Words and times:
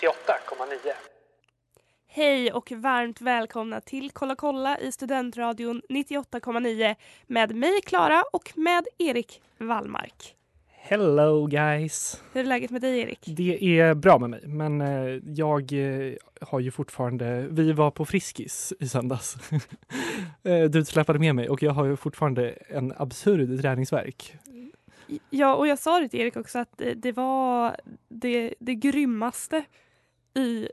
98,9. 0.00 0.92
Hej 2.06 2.52
och 2.52 2.72
varmt 2.72 3.20
välkomna 3.20 3.80
till 3.80 4.10
Kolla 4.10 4.36
kolla 4.36 4.78
i 4.78 4.92
Studentradion 4.92 5.82
98,9 5.88 6.94
med 7.26 7.56
mig 7.56 7.80
Klara 7.86 8.24
och 8.32 8.52
med 8.54 8.84
Erik 8.98 9.42
Wallmark. 9.58 10.36
Hello 10.66 11.46
guys! 11.46 12.22
Hur 12.32 12.40
är 12.40 12.44
läget 12.44 12.70
med 12.70 12.80
dig 12.80 13.00
Erik? 13.00 13.20
Det 13.26 13.78
är 13.78 13.94
bra 13.94 14.18
med 14.18 14.30
mig, 14.30 14.42
men 14.46 14.80
eh, 14.80 15.20
jag 15.26 15.72
eh, 15.72 16.12
har 16.40 16.60
ju 16.60 16.70
fortfarande... 16.70 17.46
Vi 17.50 17.72
var 17.72 17.90
på 17.90 18.04
Friskis 18.04 18.72
i 18.80 18.88
söndags. 18.88 19.36
Eh, 20.42 20.64
du 20.64 20.84
släpade 20.84 21.18
med 21.18 21.34
mig 21.34 21.48
och 21.48 21.62
jag 21.62 21.72
har 21.72 21.84
ju 21.84 21.96
fortfarande 21.96 22.50
en 22.50 22.92
absurd 22.96 23.60
träningsverk. 23.60 24.36
Ja, 25.30 25.54
och 25.54 25.66
jag 25.66 25.78
sa 25.78 26.00
det 26.00 26.08
till 26.08 26.20
Erik 26.20 26.36
också 26.36 26.58
att 26.58 26.78
det, 26.78 26.94
det 26.94 27.12
var 27.12 27.76
det, 28.08 28.54
det 28.58 28.74
grymmaste 28.74 29.64
i 30.36 30.68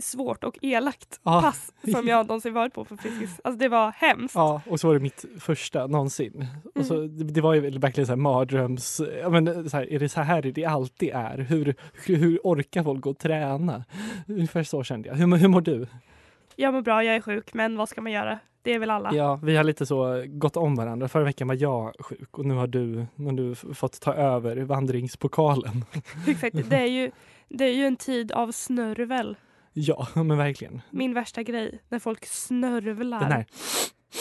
svårt 0.00 0.44
och 0.44 0.58
elakt 0.62 1.20
Ja. 1.22 1.40
pass 1.40 1.72
som 1.92 2.08
jag 2.08 2.26
någonsin 2.26 2.54
varit 2.54 2.74
på 2.74 2.84
på 2.84 2.96
Friskis. 2.96 3.40
Alltså 3.44 3.58
det 3.58 3.68
var 3.68 3.90
hemskt. 3.90 4.34
Ja, 4.34 4.62
och 4.66 4.80
så 4.80 4.86
var 4.86 4.94
det 4.94 5.00
mitt 5.00 5.24
första 5.40 5.86
någonsin. 5.86 6.46
Och 6.74 6.86
så, 6.86 6.94
det, 7.00 7.24
det 7.24 7.40
var 7.40 7.54
ju 7.54 7.78
verkligen 7.78 8.06
så 8.06 8.12
här 8.12 8.16
mardröms... 8.16 9.00
Ja, 9.20 9.28
men, 9.28 9.70
så 9.70 9.76
här, 9.76 9.92
är 9.92 9.98
det 9.98 10.08
så 10.08 10.20
här 10.20 10.42
det 10.42 10.64
alltid 10.64 11.10
är? 11.14 11.38
Hur, 11.38 11.74
hur, 12.06 12.16
hur 12.16 12.40
orkar 12.44 12.82
folk 12.82 13.00
gå 13.00 13.10
och 13.10 13.18
träna? 13.18 13.84
Ungefär 14.28 14.62
så 14.62 14.84
kände 14.84 15.08
jag. 15.08 15.16
Hur, 15.16 15.36
hur 15.36 15.48
mår 15.48 15.60
du? 15.60 15.86
Jag 16.56 16.74
mår 16.74 16.80
bra, 16.82 17.04
jag 17.04 17.16
är 17.16 17.20
sjuk, 17.20 17.54
men 17.54 17.76
vad 17.76 17.88
ska 17.88 18.00
man 18.00 18.12
göra? 18.12 18.38
Det 18.62 18.74
är 18.74 18.78
väl 18.78 18.90
alla. 18.90 19.14
Ja, 19.14 19.40
vi 19.42 19.56
har 19.56 19.64
lite 19.64 19.86
så 19.86 20.24
gått 20.26 20.56
om 20.56 20.74
varandra. 20.74 21.08
Förra 21.08 21.24
veckan 21.24 21.48
var 21.48 21.54
jag 21.54 21.94
sjuk 22.00 22.38
och 22.38 22.44
nu 22.46 22.54
har 22.54 22.66
du, 22.66 23.06
nu 23.14 23.24
har 23.24 23.32
du 23.32 23.54
fått 23.74 24.00
ta 24.00 24.14
över 24.14 24.56
vandringspokalen. 24.56 25.84
Exakt. 26.26 26.70
Det 26.70 26.76
är, 26.76 26.86
ju, 26.86 27.10
det 27.48 27.64
är 27.64 27.72
ju 27.74 27.86
en 27.86 27.96
tid 27.96 28.32
av 28.32 28.52
snörvel. 28.52 29.36
Ja, 29.72 30.08
men 30.14 30.36
verkligen. 30.38 30.80
Min 30.90 31.14
värsta 31.14 31.42
grej, 31.42 31.80
när 31.88 31.98
folk 31.98 32.26
snörvlar. 32.26 33.20
Den 33.20 33.32
här. 33.32 33.46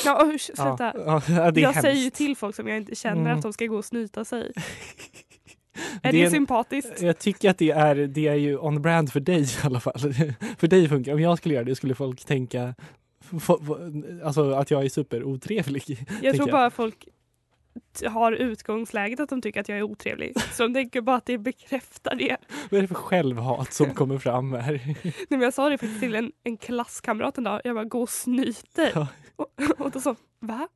Ja, 0.06 0.32
usch, 0.34 0.42
sluta. 0.42 0.92
Ja, 0.96 1.22
ja, 1.28 1.52
jag 1.56 1.56
hemskt. 1.62 1.82
säger 1.82 2.04
ju 2.04 2.10
till 2.10 2.36
folk 2.36 2.56
som 2.56 2.68
jag 2.68 2.78
inte 2.78 2.96
känner 2.96 3.22
Mm. 3.22 3.38
att 3.38 3.42
de 3.42 3.54
ska 3.54 3.66
gå 3.66 3.78
och 3.78 3.86
snyta 3.86 4.26
sig. 4.26 4.52
är 6.02 6.12
Det 6.12 6.24
det, 6.24 6.30
sympatiskt? 6.32 7.02
Jag 7.02 7.20
tycker 7.20 7.50
att 7.50 7.58
det 7.58 7.72
är, 7.72 7.96
det 7.96 8.28
är 8.28 8.36
ju 8.36 8.58
on 8.58 8.82
brand 8.82 9.12
för 9.12 9.20
dig 9.20 9.42
i 9.42 9.48
alla 9.64 9.80
fall. 9.80 10.00
för 10.58 10.68
dig 10.68 10.90
funkar 10.90 11.14
Om 11.14 11.20
jag 11.20 11.38
skulle 11.38 11.56
göra 11.56 11.64
det 11.66 11.76
skulle 11.76 11.96
folk 11.96 12.26
tänka 12.26 12.76
alltså 14.24 14.52
att 14.52 14.72
jag 14.72 14.86
är 14.86 14.90
superotrevlig. 14.90 16.08
Jag 16.22 16.36
tror 16.36 16.52
bara 16.52 16.70
folk 16.72 17.08
har 18.06 18.32
utgångsläget 18.32 19.20
att 19.20 19.30
de 19.30 19.42
tycker 19.42 19.60
att 19.60 19.70
jag 19.70 19.78
är 19.78 19.84
otrevlig. 19.84 20.34
Så 20.52 20.64
de 20.64 20.74
tänker 20.74 21.02
bara 21.02 21.16
att 21.16 21.26
det 21.26 21.38
bekräftar 21.38 22.16
det. 22.16 22.38
Vad 22.70 22.78
är 22.78 22.82
det 22.82 22.88
för 22.88 22.96
självhat 22.96 23.74
som 23.74 23.94
kommer 23.94 24.18
fram 24.18 24.54
här? 24.54 24.82
Nej, 25.04 25.26
men 25.30 25.42
jag 25.42 25.54
sa 25.54 25.70
det 25.70 25.78
faktiskt 25.78 26.00
till 26.00 26.16
en, 26.16 26.32
en 26.44 26.58
klasskamrat 26.58 27.38
en 27.38 27.44
dag. 27.44 27.62
Jag 27.64 27.76
bara, 27.76 27.86
gå 27.86 28.02
och 28.02 28.10
snyt 28.10 28.76
dig. 28.76 28.92
Ja. 28.96 29.08
Och, 29.36 29.48
och 29.78 29.92
då 29.92 30.00
sa 30.02 30.16
va? 30.40 30.68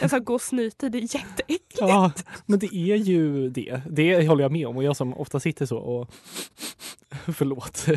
Jag 0.00 0.10
sa, 0.10 0.18
gå 0.18 0.34
och 0.34 0.42
snyt 0.42 0.78
dig, 0.78 0.90
det 0.90 0.98
är 0.98 1.16
jätteäckligt. 1.16 1.78
Ja, 1.78 2.12
men 2.46 2.58
det 2.58 2.74
är 2.74 2.96
ju 2.96 3.50
det. 3.50 3.80
Det 3.90 4.28
håller 4.28 4.44
jag 4.44 4.52
med 4.52 4.66
om 4.66 4.76
och 4.76 4.84
jag 4.84 4.96
som 4.96 5.14
ofta 5.14 5.40
sitter 5.40 5.66
så 5.66 5.78
och 5.78 6.14
förlåt. 7.34 7.86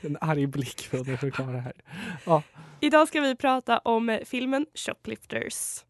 En 0.00 0.16
arg 0.20 0.46
blick 0.46 0.80
för 0.80 0.98
att 0.98 1.06
jag 1.06 1.20
förklarar 1.20 1.58
här. 1.58 1.72
Idag 2.80 3.08
ska 3.08 3.20
vi 3.20 3.36
prata 3.36 3.78
om 3.78 4.18
filmen 4.24 4.66
Shoplifters. 4.74 5.84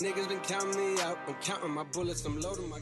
Niggas 0.00 0.28
been 0.28 0.40
counting 0.40 0.80
me 0.80 0.92
out, 0.92 1.18
I'm 1.28 1.34
counting 1.42 1.70
my 1.70 1.84
bullets, 1.94 2.26
I'm 2.26 2.42
loading 2.42 2.68
my 2.68 2.76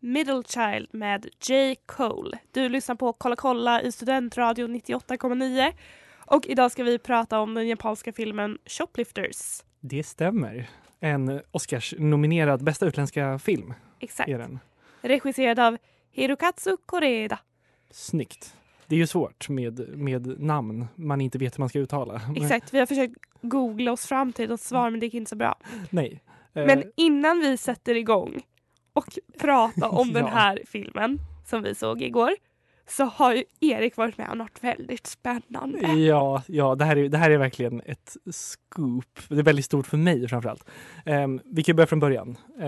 Middle 0.00 0.42
Child 0.42 0.88
med 0.92 1.26
J. 1.48 1.76
Cole. 1.86 2.38
Du 2.52 2.68
lyssnar 2.68 2.94
på 2.94 3.12
Kolla 3.12 3.36
kolla 3.36 3.82
i 3.82 3.92
Studentradion 3.92 4.76
98,9. 4.76 5.72
Och 6.16 6.46
idag 6.46 6.72
ska 6.72 6.84
vi 6.84 6.98
prata 6.98 7.40
om 7.40 7.54
den 7.54 7.68
japanska 7.68 8.12
filmen 8.12 8.58
Shoplifters. 8.66 9.64
Det 9.80 10.02
stämmer. 10.02 10.70
En 11.00 11.40
Oscars-nominerad 11.50 12.64
bästa 12.64 12.86
utländska 12.86 13.38
film 13.38 13.74
Exakt. 14.00 14.28
är 14.28 14.38
den. 14.38 14.58
Regisserad 15.00 15.58
av 15.58 15.76
Hirokatsu 16.10 16.76
Koreda. 16.86 17.38
Snyggt. 17.90 18.54
Det 18.86 18.94
är 18.94 18.98
ju 18.98 19.06
svårt 19.06 19.48
med, 19.48 19.98
med 19.98 20.40
namn 20.40 20.86
man 20.94 21.20
inte 21.20 21.38
vet 21.38 21.58
hur 21.58 21.62
man 21.62 21.68
ska 21.68 21.78
uttala. 21.78 22.20
Exakt, 22.36 22.74
vi 22.74 22.78
har 22.78 22.86
försökt 22.86 23.29
googla 23.42 23.92
oss 23.92 24.06
fram 24.06 24.32
till 24.32 24.52
ett 24.52 24.60
svar 24.60 24.90
men 24.90 25.00
det 25.00 25.06
gick 25.06 25.14
inte 25.14 25.28
så 25.28 25.36
bra. 25.36 25.58
Nej. 25.90 26.20
Eh, 26.54 26.66
Men 26.66 26.84
innan 26.96 27.40
vi 27.40 27.56
sätter 27.56 27.94
igång 27.96 28.42
och 28.92 29.18
prata 29.38 29.88
om 29.88 30.08
den 30.12 30.24
Ja. 30.24 30.30
här 30.30 30.60
filmen 30.66 31.18
som 31.46 31.62
vi 31.62 31.74
såg 31.74 32.02
igår 32.02 32.30
så 32.90 33.04
har 33.04 33.34
ju 33.34 33.44
Erik 33.60 33.96
varit 33.96 34.18
med 34.18 34.28
om 34.30 34.38
något 34.38 34.58
väldigt 34.64 35.06
spännande. 35.06 35.78
Ja, 35.92 36.42
ja 36.46 36.74
det, 36.74 36.84
här 36.84 36.96
är, 36.96 37.08
det 37.08 37.18
här 37.18 37.30
är 37.30 37.38
verkligen 37.38 37.80
ett 37.84 38.16
scoop. 38.30 39.20
Det 39.28 39.38
är 39.38 39.42
väldigt 39.42 39.64
stort 39.64 39.86
för 39.86 39.96
mig 39.96 40.28
framförallt. 40.28 40.64
Um, 41.06 41.40
vi 41.44 41.62
kan 41.62 41.76
börja 41.76 41.86
från 41.86 42.00
början. 42.00 42.36
Eh, 42.60 42.66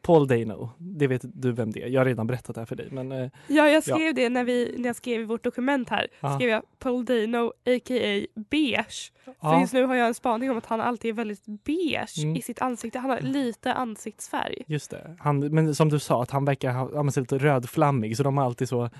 Paul 0.00 0.26
Dano, 0.26 0.70
det 0.78 1.06
vet 1.06 1.22
du 1.24 1.52
vem 1.52 1.72
det 1.72 1.82
är. 1.82 1.88
Jag 1.88 2.00
har 2.00 2.04
redan 2.06 2.26
berättat 2.26 2.54
det 2.54 2.60
här 2.60 2.66
för 2.66 2.76
dig. 2.76 2.88
Men, 2.90 3.12
eh, 3.12 3.30
Ja, 3.46 3.68
jag 3.68 3.82
skrev 3.82 4.14
det 4.14 4.28
när, 4.28 4.44
vi, 4.44 4.74
när 4.78 4.88
jag 4.88 4.96
skrev 4.96 5.26
vårt 5.26 5.44
dokument 5.44 5.88
här. 5.88 6.06
Ja. 6.20 6.36
Skrev 6.38 6.50
jag 6.50 6.62
Paul 6.78 7.04
Dano 7.04 7.46
a.k.a. 7.46 8.26
beige. 8.50 9.12
För 9.24 9.34
ja, 9.40 9.60
just 9.60 9.72
nu 9.72 9.84
har 9.86 9.94
jag 9.94 10.06
en 10.08 10.14
spaning 10.14 10.50
om 10.50 10.58
att 10.58 10.66
han 10.66 10.80
alltid 10.80 11.08
är 11.08 11.12
väldigt 11.12 11.44
beige 11.46 12.22
Mm. 12.22 12.36
i 12.36 12.42
sitt 12.42 12.62
ansikte. 12.62 12.98
Han 12.98 13.10
har 13.10 13.20
lite 13.20 13.72
ansiktsfärg. 13.72 14.62
just 14.66 14.90
det. 14.90 15.16
Han, 15.20 15.38
men 15.40 15.74
som 15.74 15.88
du 15.88 15.98
sa, 15.98 16.22
att 16.22 16.30
han 16.30 16.44
verkar 16.44 16.72
ha 16.72 16.90
ja, 16.94 17.02
men, 17.02 17.12
så 17.12 17.20
lite 17.20 17.38
rödflammig. 17.38 18.16
Så 18.16 18.22
de 18.22 18.36
har 18.36 18.44
alltid 18.44 18.68
så 18.68 18.90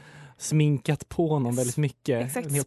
sminkat 0.42 1.08
på 1.08 1.28
honom 1.28 1.56
väldigt 1.56 1.76
mycket. 1.76 2.24
Exakt, 2.26 2.46
En 2.46 2.54
hel 2.54 2.64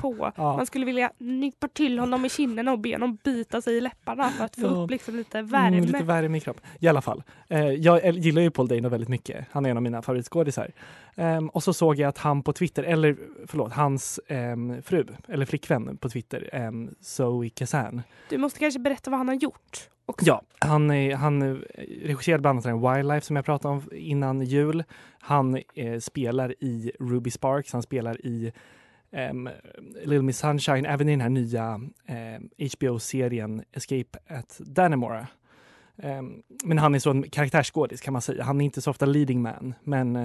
på. 0.00 0.32
Ja. 0.36 0.56
Man 0.56 0.66
skulle 0.66 0.86
vilja 0.86 1.12
nypa 1.18 1.68
till 1.68 1.98
honom 1.98 2.24
i 2.24 2.28
kinderna 2.28 2.72
och 2.72 2.78
be 2.78 2.92
honom 2.94 3.18
bita 3.24 3.60
sig 3.62 3.76
i 3.76 3.80
läpparna 3.80 4.28
för 4.28 4.44
att 4.44 4.54
få 4.56 4.62
Ja. 4.62 4.68
upp 4.68 4.90
liksom 4.90 5.16
lite 5.16 5.42
värme. 5.42 5.76
Mm, 5.76 5.84
lite 5.84 6.04
värme 6.04 6.38
i 6.38 6.40
kroppen. 6.40 6.64
I 6.78 6.88
alla 6.88 7.00
fall. 7.02 7.22
Eh, 7.48 7.64
jag 7.64 8.16
gillar 8.16 8.42
ju 8.42 8.50
Paul 8.50 8.68
Dano 8.68 8.88
väldigt 8.88 9.08
mycket. 9.08 9.46
Han 9.50 9.66
är 9.66 9.70
en 9.70 9.76
av 9.76 9.82
mina 9.82 10.02
favoritskådisar. 10.02 10.70
Ehm, 11.16 11.48
och 11.48 11.62
så 11.62 11.72
såg 11.72 11.98
jag 11.98 12.08
att 12.08 12.18
han 12.18 12.42
på 12.42 12.52
Twitter, 12.52 12.82
eller 12.82 13.16
förlåt, 13.46 13.72
hans 13.72 14.20
ehm, 14.28 14.82
fru, 14.82 15.06
eller 15.28 15.46
flickvän 15.46 15.96
på 15.96 16.08
Twitter, 16.08 16.66
um, 16.68 16.94
Zoe 17.00 17.48
Kazan. 17.48 18.02
Du 18.28 18.38
måste 18.38 18.58
kanske 18.58 18.80
berätta 18.80 19.10
vad 19.10 19.18
han 19.20 19.28
har 19.28 19.34
gjort. 19.34 19.88
Också. 20.06 20.26
Ja, 20.26 20.42
han, 20.58 20.90
han 21.12 21.62
regisserade 22.04 22.40
bland 22.40 22.54
annat 22.56 22.64
den 22.82 22.94
Wildlife 22.94 23.26
som 23.26 23.36
jag 23.36 23.44
pratade 23.44 23.74
om 23.74 23.82
innan 23.92 24.42
jul. 24.42 24.84
Han 25.20 25.58
eh, 25.74 25.98
spelar 25.98 26.54
i 26.60 26.92
Ruby 27.00 27.30
Sparks, 27.30 27.72
han 27.72 27.82
spelar 27.82 28.26
i 28.26 28.52
ehm, 29.12 29.48
Little 29.94 30.22
Miss 30.22 30.38
Sunshine, 30.38 30.86
även 30.86 31.08
i 31.08 31.10
den 31.10 31.20
här 31.20 31.28
nya 31.28 31.80
eh, 32.06 32.66
HBO-serien 32.76 33.62
Escape 33.72 34.18
at 34.28 34.60
Dannemora. 34.64 35.26
Ehm, 36.02 36.42
men 36.64 36.78
han 36.78 36.94
är 36.94 36.98
så 36.98 37.10
en 37.10 37.30
karaktärsskådis 37.30 38.00
kan 38.00 38.12
man 38.12 38.22
säga. 38.22 38.44
Han 38.44 38.60
är 38.60 38.64
inte 38.64 38.82
så 38.82 38.90
ofta 38.90 39.06
leading 39.06 39.42
man, 39.42 39.74
men 39.84 40.16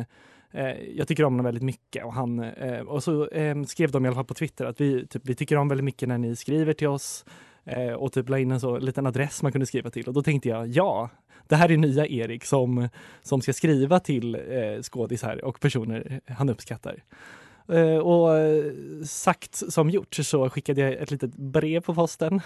eh, 0.52 0.80
jag 0.96 1.08
tycker 1.08 1.24
om 1.24 1.34
honom 1.34 1.46
väldigt 1.46 1.64
mycket. 1.64 2.06
Och, 2.06 2.14
han, 2.14 2.40
eh, 2.40 2.80
och 2.80 3.04
så 3.04 3.28
eh, 3.28 3.64
skrev 3.64 3.92
de 3.92 4.06
i 4.06 4.08
alla 4.08 4.16
fall 4.16 4.26
på 4.26 4.34
Twitter 4.34 4.66
att 4.66 4.82
vi, 4.82 5.08
typ, 5.08 5.22
vi 5.26 5.36
tycker 5.36 5.58
om 5.58 5.68
väldigt 5.68 5.86
mycket 5.86 6.10
när 6.10 6.18
ni 6.18 6.36
skriver 6.36 6.74
till 6.74 6.88
oss 6.88 7.26
eh, 7.64 7.94
och 7.94 8.14
typ 8.14 8.30
la 8.30 8.40
in 8.40 8.52
en 8.52 8.60
så 8.60 8.78
liten 8.78 9.08
adress 9.08 9.44
man 9.44 9.52
kunde 9.52 9.66
skriva 9.66 9.90
till. 9.90 10.08
Och 10.08 10.14
då 10.14 10.24
tänkte 10.24 10.50
jag, 10.50 10.68
ja, 10.68 11.10
det 11.48 11.56
här 11.56 11.72
är 11.72 11.78
nya 11.78 12.08
Erik 12.08 12.46
som, 12.46 12.90
som 13.22 13.42
ska 13.42 13.54
skriva 13.54 14.00
till 14.00 14.36
eh, 14.36 14.82
skådisar 14.82 15.46
och 15.46 15.60
personer 15.60 16.22
han 16.28 16.50
uppskattar. 16.50 17.04
Eh, 17.72 17.98
och 17.98 18.38
eh, 18.38 18.64
sagt 19.06 19.56
som 19.74 19.90
gjort 19.90 20.16
så 20.16 20.50
skickade 20.50 20.82
jag 20.82 20.94
ett 20.94 21.12
litet 21.12 21.36
brev 21.36 21.80
på 21.82 21.96
posten. 21.96 22.42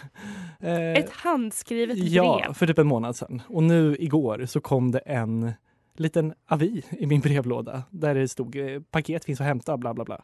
Eh, 0.59 0.91
Ett 0.93 1.09
handskrivet 1.11 1.97
Ja, 1.97 2.41
brev. 2.43 2.53
för 2.53 2.67
typ 2.67 2.77
en 2.79 2.87
månad 2.87 3.15
sedan. 3.15 3.41
Och 3.47 3.63
nu 3.63 3.95
igår 3.99 4.45
så 4.45 4.61
kom 4.61 4.91
det 4.91 4.99
en 4.99 5.51
liten 5.97 6.33
avi 6.47 6.83
i 6.91 7.05
min 7.05 7.21
brevlåda 7.21 7.83
där 7.89 8.15
det 8.15 8.27
stod 8.27 8.55
eh, 8.55 8.81
paket 8.91 9.25
finns 9.25 9.41
att 9.41 9.47
hämta 9.47 9.77
bla 9.77 9.93
bla 9.93 10.05
bla. 10.05 10.21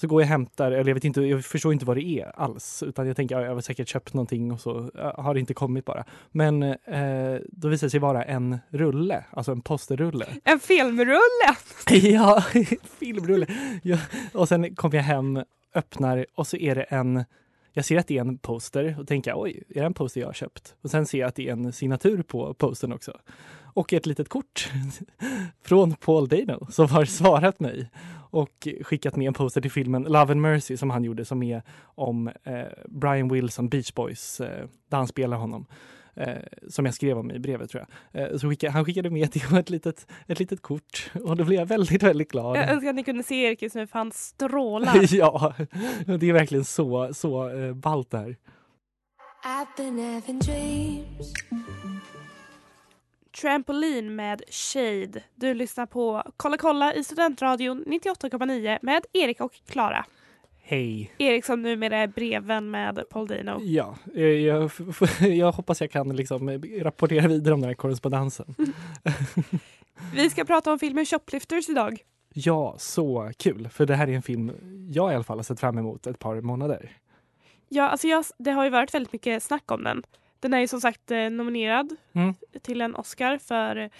Så 0.00 0.06
går 0.06 0.22
jag 0.22 0.26
och 0.26 0.30
hämtar, 0.30 0.72
eller 0.72 0.90
jag, 0.90 0.94
vet 0.94 1.04
inte, 1.04 1.20
jag 1.20 1.44
förstår 1.44 1.72
inte 1.72 1.84
vad 1.84 1.96
det 1.96 2.04
är 2.04 2.40
alls. 2.40 2.82
Utan 2.82 3.06
jag 3.06 3.16
tänker, 3.16 3.34
ja, 3.34 3.44
jag 3.44 3.54
har 3.54 3.60
säkert 3.60 3.88
köpt 3.88 4.14
någonting 4.14 4.52
och 4.52 4.60
så 4.60 4.90
har 4.94 5.34
det 5.34 5.40
inte 5.40 5.54
kommit 5.54 5.84
bara. 5.84 6.04
Men 6.30 6.62
eh, 6.62 7.38
då 7.48 7.68
visar 7.68 7.86
det 7.86 7.90
sig 7.90 8.00
vara 8.00 8.24
en 8.24 8.58
rulle, 8.68 9.24
alltså 9.30 9.52
en 9.52 9.60
posterrulle. 9.60 10.26
En 10.44 10.60
filmrulle! 10.60 11.56
ja, 11.90 12.44
filmrulle. 12.98 13.46
Ja. 13.82 13.98
Och 14.32 14.48
sen 14.48 14.74
kommer 14.74 14.96
jag 14.96 15.02
hem, 15.02 15.42
öppnar 15.74 16.26
och 16.34 16.46
så 16.46 16.56
är 16.56 16.74
det 16.74 16.82
en 16.82 17.24
jag 17.72 17.84
ser 17.84 17.98
att 17.98 18.06
det 18.06 18.16
är 18.16 18.20
en 18.20 18.38
poster 18.38 18.96
och 18.98 19.08
tänker 19.08 19.32
oj, 19.36 19.62
är 19.68 19.80
det 19.80 19.86
en 19.86 19.94
poster 19.94 20.20
jag 20.20 20.28
har 20.28 20.32
köpt? 20.32 20.74
Och 20.82 20.90
sen 20.90 21.06
ser 21.06 21.18
jag 21.18 21.28
att 21.28 21.34
det 21.34 21.48
är 21.48 21.52
en 21.52 21.72
signatur 21.72 22.22
på 22.22 22.54
postern 22.54 22.92
också. 22.92 23.12
Och 23.74 23.92
ett 23.92 24.06
litet 24.06 24.28
kort 24.28 24.70
från 25.62 25.94
Paul 25.94 26.28
Dano 26.28 26.66
som 26.70 26.88
har 26.88 27.04
svarat 27.04 27.60
mig 27.60 27.90
och 28.30 28.68
skickat 28.82 29.16
med 29.16 29.26
en 29.26 29.34
poster 29.34 29.60
till 29.60 29.70
filmen 29.70 30.02
Love 30.02 30.32
and 30.32 30.40
Mercy 30.40 30.76
som 30.76 30.90
han 30.90 31.04
gjorde 31.04 31.24
som 31.24 31.42
är 31.42 31.62
om 31.82 32.28
eh, 32.28 32.62
Brian 32.88 33.28
Wilson, 33.28 33.68
Beach 33.68 33.94
Boys, 33.94 34.40
eh, 34.40 34.66
där 34.88 34.98
han 34.98 35.06
spelar 35.06 35.36
honom. 35.36 35.66
Eh, 36.14 36.36
som 36.68 36.84
jag 36.84 36.94
skrev 36.94 37.18
om 37.18 37.30
i 37.30 37.38
brevet 37.38 37.70
tror 37.70 37.86
jag. 38.12 38.22
Eh, 38.22 38.38
så 38.38 38.48
skicka, 38.48 38.70
han 38.70 38.84
skickade 38.84 39.10
med 39.10 39.36
och 39.52 39.58
ett 39.58 39.70
litet, 39.70 40.06
ett 40.26 40.38
litet 40.38 40.62
kort 40.62 41.10
och 41.24 41.36
då 41.36 41.44
blev 41.44 41.60
jag 41.60 41.66
väldigt, 41.66 42.02
väldigt 42.02 42.30
glad. 42.30 42.56
Jag 42.56 42.70
önskar 42.70 42.88
att 42.88 42.94
ni 42.94 43.04
kunde 43.04 43.22
se 43.22 43.34
Erik 43.34 43.62
just 43.62 43.74
nu 43.74 43.86
för 43.86 43.98
han 43.98 44.12
strålar. 44.12 45.14
ja, 45.14 45.54
det 46.06 46.28
är 46.28 46.32
verkligen 46.32 46.64
så, 46.64 47.14
så 47.14 47.48
eh, 47.48 47.74
ballt 47.74 48.10
det 48.10 48.18
här. 48.18 48.36
I've 49.44 49.66
been 49.76 49.98
having 49.98 50.38
dreams. 50.38 51.32
Trampoline 53.32 54.16
med 54.16 54.42
Shade. 54.48 55.22
Du 55.34 55.54
lyssnar 55.54 55.86
på 55.86 56.22
Kolla 56.36 56.56
kolla 56.56 56.94
i 56.94 57.04
Studentradion 57.04 57.84
98,9 57.86 58.78
med 58.82 59.06
Erik 59.12 59.40
och 59.40 59.52
Klara. 59.66 60.04
Hej! 60.62 61.10
Erik 61.18 61.44
som 61.44 61.62
numera 61.62 61.96
är 61.96 62.06
breven 62.06 62.70
med 62.70 63.02
Paul 63.10 63.26
Dano. 63.26 63.60
Ja, 63.62 63.96
eh, 64.14 64.22
jag, 64.22 64.70
jag 65.20 65.52
hoppas 65.52 65.80
jag 65.80 65.90
kan 65.90 66.16
liksom 66.16 66.48
eh, 66.48 66.60
rapportera 66.82 67.28
vidare 67.28 67.54
om 67.54 67.60
den 67.60 67.68
här 67.68 67.74
korrespondensen. 67.74 68.54
Vi 70.14 70.30
ska 70.30 70.44
prata 70.44 70.72
om 70.72 70.78
filmen 70.78 71.06
Shoplifters 71.06 71.68
idag. 71.68 72.00
Ja, 72.34 72.74
så 72.78 73.30
kul! 73.36 73.68
För 73.68 73.86
det 73.86 73.94
här 73.94 74.08
är 74.08 74.12
en 74.12 74.22
film 74.22 74.52
jag 74.90 75.12
i 75.12 75.14
alla 75.14 75.24
fall 75.24 75.38
har 75.38 75.42
sett 75.42 75.60
fram 75.60 75.78
emot 75.78 76.06
ett 76.06 76.18
par 76.18 76.40
månader. 76.40 76.96
Ja, 77.68 77.88
alltså 77.88 78.06
jag, 78.08 78.24
det 78.38 78.50
har 78.50 78.64
ju 78.64 78.70
varit 78.70 78.94
väldigt 78.94 79.12
mycket 79.12 79.42
snack 79.42 79.70
om 79.70 79.84
den. 79.84 80.02
Den 80.40 80.54
är 80.54 80.58
ju 80.58 80.68
som 80.68 80.80
sagt 80.80 81.10
eh, 81.10 81.30
nominerad 81.30 81.96
Mm. 82.12 82.34
till 82.62 82.80
en 82.80 82.94
Oscar 82.96 83.38
för 83.38 83.90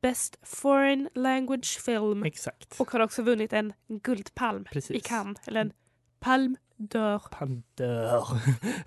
Best 0.00 0.38
Foreign 0.42 1.08
Language 1.14 1.80
Film 1.84 2.22
Exakt. 2.24 2.80
och 2.80 2.90
har 2.90 3.00
också 3.00 3.22
vunnit 3.22 3.52
en 3.52 3.72
Guldpalm 3.88 4.64
Precis. 4.64 4.96
i 4.96 5.00
Cannes, 5.00 5.48
eller 5.48 5.60
en 5.60 5.72
Palme 6.20 6.56
d'Or. 6.76 7.22
Pandör. 7.30 8.24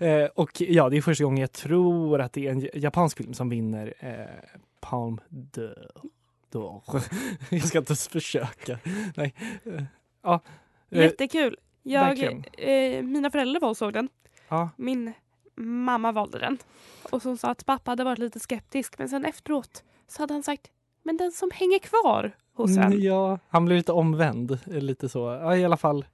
eh, 0.00 0.24
och 0.34 0.60
ja, 0.60 0.88
det 0.88 0.96
är 0.96 1.02
första 1.02 1.24
gången 1.24 1.40
jag 1.40 1.52
tror 1.52 2.20
att 2.20 2.32
det 2.32 2.46
är 2.46 2.50
en 2.52 2.68
japansk 2.74 3.16
film 3.18 3.34
som 3.34 3.48
vinner 3.48 3.94
eh, 3.98 4.50
Palme 4.80 5.18
d'Or. 5.28 5.90
d'Or. 6.52 7.02
jag 7.50 7.64
ska 7.64 7.78
inte 7.78 7.90
ens 7.90 8.08
försöka. 8.08 8.78
Nej. 9.16 9.34
Eh, 9.64 9.82
ja. 10.22 10.40
Eh, 10.90 11.02
Jättekul! 11.02 11.56
Jag, 11.82 12.22
eh, 12.58 13.02
mina 13.02 13.30
föräldrar 13.30 13.60
var 13.60 13.68
och 13.68 13.76
såg 13.76 13.92
den. 13.92 14.08
ja. 14.48 14.70
Min 14.76 15.12
mamma 15.60 16.12
valde 16.12 16.38
den. 16.38 16.58
Och 17.10 17.22
som 17.22 17.36
sa 17.36 17.50
att 17.50 17.66
pappa 17.66 17.90
hade 17.90 18.04
varit 18.04 18.18
lite 18.18 18.40
skeptisk 18.40 18.98
men 18.98 19.08
sen 19.08 19.24
efteråt 19.24 19.82
så 20.08 20.22
hade 20.22 20.34
han 20.34 20.42
sagt 20.42 20.70
men 21.02 21.16
den 21.16 21.32
som 21.32 21.50
hänger 21.54 21.78
kvar 21.78 22.32
hos 22.54 22.76
en. 22.76 23.02
Ja, 23.02 23.38
han 23.48 23.64
blev 23.64 23.76
lite 23.76 23.92
omvänd. 23.92 24.50
eh, 24.52 24.58
Lite 24.66 25.08
så. 25.08 25.18
Ja, 25.42 25.56
i 25.56 25.64
alla 25.64 25.76
fall. 25.76 26.04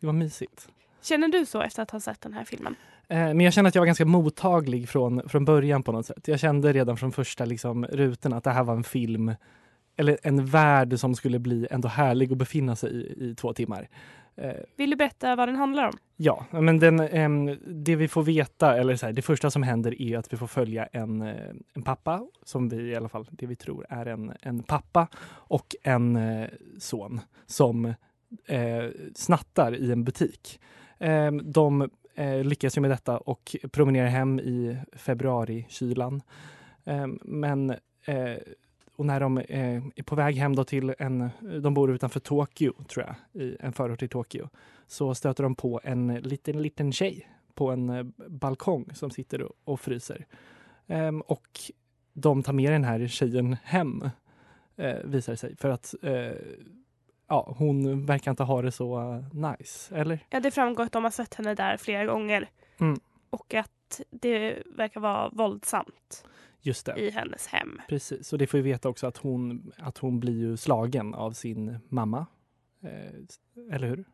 Det 0.00 0.06
var 0.06 0.12
mysigt. 0.12 0.68
Känner 1.02 1.28
du 1.28 1.46
så 1.46 1.62
efter 1.62 1.82
att 1.82 1.90
ha 1.90 2.00
sett 2.00 2.20
den 2.20 2.32
här 2.32 2.44
filmen? 2.44 2.74
Eh, 3.08 3.16
Men 3.18 3.40
jag 3.40 3.52
känner 3.52 3.68
att 3.68 3.74
jag 3.74 3.82
var 3.82 3.86
ganska 3.86 4.04
mottaglig 4.04 4.88
från, 4.88 5.28
från 5.28 5.44
början 5.44 5.82
på 5.82 5.92
något 5.92 6.06
sätt. 6.06 6.28
Jag 6.28 6.40
kände 6.40 6.72
redan 6.72 6.96
från 6.96 7.12
första 7.12 7.44
liksom, 7.44 7.84
rutan 7.86 8.32
att 8.32 8.44
det 8.44 8.50
här 8.50 8.64
var 8.64 8.74
en 8.74 8.84
film 8.84 9.34
eller 9.96 10.18
en 10.22 10.46
värld 10.46 10.98
som 10.98 11.14
skulle 11.14 11.38
bli 11.38 11.66
ändå 11.70 11.88
härlig 11.88 12.32
att 12.32 12.38
befinna 12.38 12.76
sig 12.76 12.90
i 12.90 13.30
i 13.30 13.34
två 13.34 13.52
timmar. 13.52 13.88
Eh, 14.40 14.56
Vill 14.76 14.90
du 14.90 14.96
berätta 14.96 15.36
vad 15.36 15.48
den 15.48 15.56
handlar 15.56 15.86
om? 15.86 15.92
Ja, 16.16 16.46
men 16.50 16.78
den, 16.78 17.00
ehm, 17.00 17.58
det 17.66 17.96
vi 17.96 18.08
får 18.08 18.22
veta, 18.22 18.76
eller 18.76 18.96
så 18.96 19.06
här, 19.06 19.12
det 19.12 19.22
första 19.22 19.50
som 19.50 19.62
händer 19.62 20.02
är 20.02 20.18
att 20.18 20.32
vi 20.32 20.36
får 20.36 20.46
följa 20.46 20.86
en, 20.86 21.22
eh, 21.22 21.50
en 21.74 21.82
pappa, 21.82 22.26
som 22.42 22.68
vi 22.68 22.76
i 22.76 22.96
alla 22.96 23.08
fall, 23.08 23.26
det 23.30 23.46
vi 23.46 23.56
tror 23.56 23.86
är 23.88 24.06
en, 24.06 24.32
en 24.42 24.62
pappa 24.62 25.08
och 25.28 25.76
en 25.82 26.16
eh, 26.16 26.48
son 26.78 27.20
som 27.46 27.84
eh, 28.46 28.84
snattar 29.14 29.74
i 29.74 29.92
en 29.92 30.04
butik. 30.04 30.60
Ehm, 30.98 31.52
de 31.52 31.90
eh, 32.14 32.44
lyckas 32.44 32.76
ju 32.76 32.80
med 32.80 32.90
detta 32.90 33.18
och 33.18 33.56
promenerar 33.72 34.08
hem 34.08 34.40
i 34.40 34.76
februari-kylan. 34.92 36.22
Ehm, 36.84 37.18
men 37.24 37.70
eh, 38.04 38.36
och 39.00 39.06
när 39.06 39.20
de 39.20 39.38
eh, 39.38 39.82
är 39.96 40.02
på 40.02 40.14
väg 40.14 40.36
hem 40.36 40.56
då 40.56 40.64
till 40.64 40.94
en, 40.98 41.30
de 41.62 41.74
bor 41.74 41.90
utanför 41.90 42.20
Tokyo 42.20 42.72
tror 42.88 43.06
jag, 43.06 43.42
i 43.42 43.56
en 43.60 43.72
förort 43.72 43.98
till 43.98 44.08
Tokyo 44.08 44.48
så 44.86 45.14
stöter 45.14 45.42
de 45.42 45.54
på 45.54 45.80
en 45.84 46.14
liten, 46.14 46.62
liten 46.62 46.92
tjej 46.92 47.28
på 47.54 47.70
en 47.70 47.90
eh, 47.90 48.04
balkong 48.28 48.90
som 48.94 49.10
sitter 49.10 49.48
och, 49.64 49.80
fryser. 49.80 50.26
Ehm, 50.86 51.20
och 51.20 51.60
de 52.12 52.42
tar 52.42 52.52
med 52.52 52.72
den 52.72 52.84
här 52.84 53.06
tjejen 53.06 53.56
hem, 53.64 54.10
eh, 54.76 54.96
visar 55.04 55.32
det 55.32 55.36
sig. 55.36 55.56
För 55.56 55.70
att 55.70 55.94
eh, 56.02 56.32
ja, 57.28 57.54
hon 57.58 58.06
verkar 58.06 58.30
inte 58.30 58.42
ha 58.42 58.62
det 58.62 58.72
så 58.72 59.24
nice, 59.32 59.96
eller? 59.96 60.18
Ja, 60.30 60.40
det 60.40 60.50
framgår 60.50 60.84
att 60.84 60.92
de 60.92 61.04
har 61.04 61.10
sett 61.10 61.34
henne 61.34 61.54
där 61.54 61.76
flera 61.76 62.04
gånger. 62.04 62.48
Mm. 62.80 63.00
Och 63.30 63.54
att 63.54 64.00
det 64.10 64.62
verkar 64.76 65.00
vara 65.00 65.28
våldsamt 65.28 66.24
Just 66.62 66.86
det. 66.86 67.00
i 67.00 67.10
hennes 67.10 67.46
hem. 67.46 67.80
Precis, 67.88 68.32
och 68.32 68.38
det 68.38 68.46
får 68.46 68.58
vi 68.58 68.62
veta 68.64 68.88
också 68.88 69.06
att 69.06 69.16
hon, 69.16 69.72
att 69.78 69.98
hon 69.98 70.20
blir 70.20 70.38
ju 70.38 70.56
slagen 70.56 71.14
av 71.14 71.32
sin 71.32 71.78
mamma. 71.88 72.26
Eh, 72.82 73.74
eller 73.74 73.88
hur? 73.88 74.04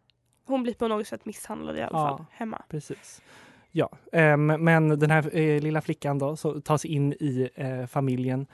Hon 0.45 0.63
blir 0.63 0.75
på 0.75 0.89
något 0.89 1.07
sätt 1.07 1.25
misshandlad 1.25 1.77
i 1.79 1.81
alla 1.83 1.99
Ja. 1.99 2.17
fall 2.17 2.27
hemma. 2.31 2.63
Precis. 2.69 3.23
Ja, 3.71 3.99
ehm, 4.13 4.47
men 4.47 4.89
den 4.89 5.11
här 5.11 5.37
eh, 5.37 5.63
lilla 5.63 5.81
flickan 5.81 6.19
då 6.19 6.37
så 6.37 6.61
tas 6.61 6.85
in 6.85 7.13
i 7.13 7.49
eh, 7.55 7.87
familjen 7.87 8.47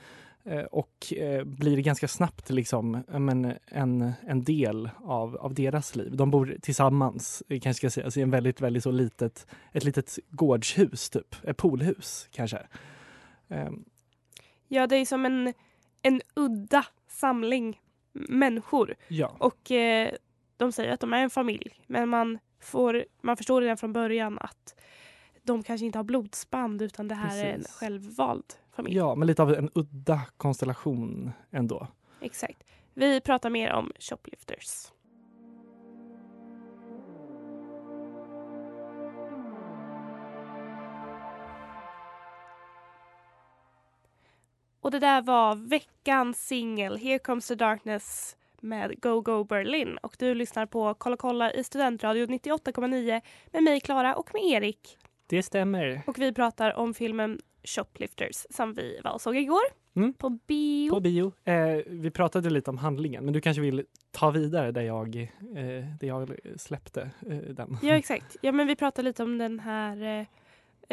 eh, 0.43 0.59
och 0.63 1.13
eh, 1.17 1.43
blir 1.43 1.77
ganska 1.81 2.07
snabbt 2.07 2.49
liksom 2.49 3.03
men, 3.07 3.53
en, 3.67 4.11
en 4.27 4.43
del 4.43 4.89
av, 5.03 5.35
av 5.37 5.53
deras 5.53 5.95
liv. 5.95 6.15
De 6.15 6.31
bor 6.31 6.55
tillsammans, 6.61 7.43
eh, 7.49 7.59
kanske 7.59 7.77
ska 7.77 7.89
säga, 7.89 8.05
alltså 8.05 8.19
i 8.19 8.23
en 8.23 8.31
väldigt, 8.31 8.61
väldigt 8.61 8.83
så 8.83 8.91
litet, 8.91 9.47
ett 9.71 9.83
litet 9.83 10.19
gårdshus 10.29 11.09
typ, 11.09 11.35
ett 11.43 11.57
poolhus 11.57 12.27
kanske. 12.31 12.59
Ehm, 13.49 13.85
Ja, 14.67 14.87
det 14.87 14.95
är 14.95 15.05
som 15.05 15.25
en, 15.25 15.53
en 16.01 16.21
udda 16.35 16.85
samling 17.07 17.81
människor. 18.13 18.95
ja, 19.07 19.35
Och 19.39 19.71
eh, 19.71 20.13
de 20.57 20.71
säger 20.71 20.91
att 20.93 20.99
de 20.99 21.13
är 21.13 21.17
en 21.23 21.29
familj. 21.29 21.83
Men 21.87 22.09
man, 22.09 22.39
får, 22.59 23.05
man 23.21 23.37
förstår 23.37 23.61
redan 23.61 23.77
från 23.77 23.93
början 23.93 24.39
att 24.39 24.75
de 25.43 25.63
kanske 25.63 25.85
inte 25.85 25.99
har 25.99 26.03
blodsband 26.03 26.81
utan 26.81 27.07
det 27.07 27.15
här 27.15 27.37
är 27.45 27.53
en 27.53 27.59
Precis. 27.59 27.75
självvald 27.75 28.45
familj. 28.71 28.95
ja, 28.97 29.15
men 29.15 29.27
lite 29.27 29.41
av 29.41 29.53
en 29.53 29.69
udda 29.75 30.21
konstellation 30.37 31.31
ändå. 31.51 31.87
Exakt. 32.21 32.63
Vi 32.93 33.21
pratar 33.21 33.49
mer 33.49 33.71
om 33.73 33.91
shoplifters. 33.99 34.91
Och 44.83 44.91
det 44.91 44.99
där 44.99 45.21
var 45.21 45.55
veckans 45.55 46.47
singel 46.47 46.97
Here 46.97 47.19
comes 47.19 47.47
the 47.47 47.55
darkness 47.55 48.35
med 48.61 49.01
Go 49.01 49.21
Go 49.21 49.43
Berlin. 49.43 49.97
Och 49.97 50.15
du 50.19 50.35
lyssnar 50.35 50.65
på 50.65 50.93
Kolla 50.93 51.17
kolla 51.17 51.53
i 51.53 51.63
Studentradio 51.63 52.25
98,9 52.25 53.21
med 53.51 53.63
mig 53.63 53.79
Klara 53.81 54.15
och 54.15 54.29
med 54.33 54.43
Erik. 54.43 54.97
Det 55.27 55.43
stämmer. 55.43 56.01
Och 56.07 56.19
vi 56.19 56.33
pratar 56.33 56.73
om 56.77 56.93
filmen 56.93 57.39
Shoplifters 57.63 58.45
som 58.49 58.73
vi 58.73 58.99
var 59.03 59.11
och 59.13 59.21
såg 59.21 59.37
igår 59.37 59.61
Mm. 59.95 60.13
på 60.13 60.29
bio. 60.29 60.89
På 60.89 60.99
bio. 60.99 61.31
Eh, 61.43 61.81
vi 61.87 62.11
pratade 62.11 62.49
lite 62.49 62.69
om 62.69 62.77
handlingen, 62.77 63.25
men 63.25 63.33
du 63.33 63.41
kanske 63.41 63.61
vill 63.61 63.85
ta 64.11 64.31
vidare 64.31 64.71
där 64.71 64.81
jag, 64.81 65.15
eh, 65.55 65.85
där 65.99 66.07
jag 66.07 66.35
släppte 66.57 67.01
eh, 67.29 67.37
den. 67.37 67.77
Ja 67.81 67.93
exakt. 67.95 68.35
Ja 68.41 68.51
men 68.51 68.67
vi 68.67 68.75
pratade 68.75 69.05
lite 69.09 69.23
om 69.23 69.37
den 69.37 69.59
här 69.59 70.25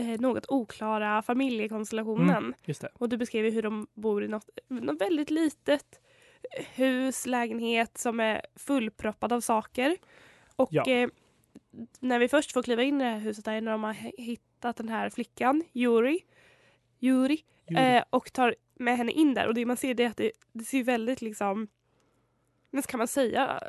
eh, 0.00 0.20
något 0.20 0.46
oklara 0.48 1.22
familjekonstellationen. 1.22 2.36
Mm. 2.36 2.54
Och 2.94 3.08
du 3.08 3.16
beskrev 3.16 3.52
hur 3.52 3.62
de 3.62 3.86
bor 3.94 4.24
i 4.24 4.28
något, 4.28 4.48
något 4.68 5.00
väldigt 5.00 5.30
litet 5.30 6.00
hus, 6.74 7.26
lägenhet 7.26 7.98
som 7.98 8.20
är 8.20 8.42
fullproppad 8.56 9.32
av 9.32 9.40
saker. 9.40 9.96
Och 10.56 10.68
Ja. 10.72 10.84
eh, 10.86 11.08
när 12.00 12.18
vi 12.18 12.28
först 12.28 12.52
får 12.52 12.62
kliva 12.62 12.82
in 12.82 13.00
i 13.00 13.04
det 13.04 13.10
här 13.10 13.18
huset 13.18 13.44
där 13.44 13.60
när 13.60 13.72
de 13.72 13.84
har 13.84 13.92
hittat 14.18 14.76
den 14.76 14.88
här 14.88 15.10
flickan, 15.10 15.62
Yuri, 15.72 16.20
Yuri 17.00 17.44
Jo, 17.68 17.78
eh, 17.78 18.04
och 18.10 18.32
tar 18.32 18.54
med 18.74 18.96
henne 18.96 19.12
in 19.12 19.34
där 19.34 19.46
och 19.46 19.54
det 19.54 19.66
man 19.66 19.76
ser 19.76 19.94
det 19.94 20.04
är 20.04 20.08
att 20.08 20.16
det, 20.16 20.32
det 20.52 20.64
ser 20.64 20.84
väldigt 20.84 21.22
liksom 21.22 21.68
Men 22.70 22.82
ska 22.82 22.96
man 22.96 23.08
säga 23.08 23.60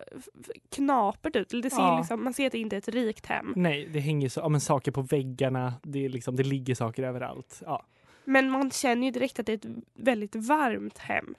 knapert 0.69 1.35
ut? 1.35 1.53
Eller 1.53 1.63
Det 1.63 1.69
ser 1.69 1.77
Ja. 1.81 1.97
liksom, 1.97 2.23
man 2.23 2.33
ser 2.33 2.45
att 2.45 2.51
det 2.51 2.59
inte 2.59 2.75
är 2.75 2.77
ett 2.77 2.87
rikt 2.87 3.25
hem. 3.25 3.53
Nej, 3.55 3.85
det 3.93 3.99
hänger 3.99 4.29
så, 4.29 4.39
ja, 4.39 4.49
men 4.49 4.61
saker 4.61 4.91
på 4.91 5.01
väggarna, 5.01 5.73
det, 5.83 6.05
är 6.05 6.09
liksom, 6.09 6.35
det 6.35 6.43
ligger 6.43 6.75
saker 6.75 7.03
överallt. 7.03 7.61
Ja, 7.65 7.85
Men 8.23 8.49
man 8.49 8.71
känner 8.71 9.05
ju 9.07 9.11
direkt 9.11 9.39
att 9.39 9.45
det 9.45 9.51
är 9.51 9.57
ett 9.69 9.83
väldigt 9.93 10.35
varmt 10.35 10.97
hem. 10.97 11.35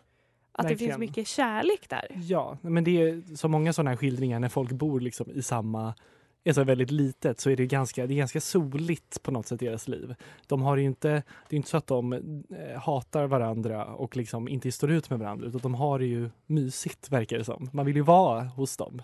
Att 0.55 0.63
det 0.63 0.69
Verkligen. 0.69 0.91
finns 0.93 0.99
mycket 1.11 1.27
kärlek 1.27 1.89
där. 1.89 2.07
ja 2.15 2.59
men 2.63 2.85
det 2.85 3.03
är 3.03 3.37
så 3.37 3.49
många 3.49 3.73
sådana 3.73 3.91
här 3.91 3.97
skildringar 3.97 4.41
när 4.41 4.49
folk 4.49 4.73
bor 4.73 5.01
liksom 5.01 5.31
i 5.31 5.43
samma 5.43 5.95
är 6.45 6.53
så 6.53 6.65
väldigt 6.65 6.91
litet 6.91 7.41
så 7.41 7.51
är 7.51 7.57
det 7.57 7.67
ganska, 7.67 8.07
det 8.07 8.15
är 8.15 8.17
ganska 8.17 8.41
soligt 8.41 9.23
på 9.23 9.31
något 9.31 9.47
sätt 9.47 9.63
i 9.63 9.67
deras 9.67 9.89
liv. 9.89 10.15
De 10.47 10.63
har 10.63 10.77
ju 10.77 10.85
inte, 10.85 11.09
det 11.49 11.55
är 11.55 11.57
inte 11.57 11.69
så 11.69 11.77
att 11.77 11.87
de 11.87 12.13
eh, 12.13 12.81
hatar 12.81 13.27
varandra 13.27 13.87
och 13.87 14.17
liksom 14.17 14.49
inte 14.49 14.73
står 14.73 14.91
ut 14.91 15.11
med 15.11 15.19
varandra 15.19 15.47
utan 15.47 15.61
de 15.61 15.75
har 15.75 15.99
det 15.99 16.07
ju 16.07 16.31
mysigt 16.47 17.11
verkar 17.11 17.39
det 17.39 17.45
som. 17.45 17.71
Man 17.73 17.87
vill 17.87 17.97
ju 17.97 18.03
vara 18.03 18.41
hos 18.43 18.77
dem. 18.77 19.03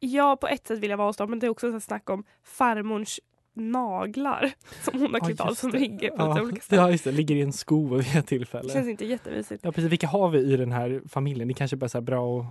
Ja, 0.00 0.36
på 0.36 0.48
ett 0.48 0.66
sätt 0.66 0.78
vill 0.78 0.90
jag 0.90 0.96
vara 0.96 1.08
hos 1.08 1.16
dem, 1.16 1.30
men 1.30 1.38
det 1.38 1.46
är 1.46 1.50
också 1.50 1.72
så 1.72 1.80
snack 1.80 2.10
om 2.10 2.24
farmors 2.42 3.20
naglar 3.54 4.52
som 4.82 5.00
hon 5.00 5.14
har 5.14 5.20
klippt 5.20 5.40
av 5.40 5.54
som 5.54 5.70
ligger 5.70 6.10
på 6.10 6.16
ja, 6.18 6.42
olika 6.42 6.60
ställen. 6.62 6.84
ja, 6.84 6.90
just 6.90 7.04
det. 7.04 7.12
Ligger 7.12 7.34
i 7.36 7.42
en 7.42 7.52
sko 7.52 7.86
vid 7.96 8.00
ett 8.00 8.12
Det 8.12 8.22
tillfälle. 8.22 8.72
känns 8.72 8.88
inte 8.88 9.04
jättemysigt. 9.06 9.64
Ja, 9.64 9.72
precis. 9.72 9.92
Vilka 9.92 10.06
har 10.06 10.28
vi 10.28 10.38
i 10.38 10.56
den 10.56 10.72
här 10.72 11.02
familjen? 11.08 11.48
Det 11.48 11.54
kanske 11.54 11.76
bara 11.76 11.98
är 11.98 12.00
bra 12.00 12.20
och, 12.20 12.44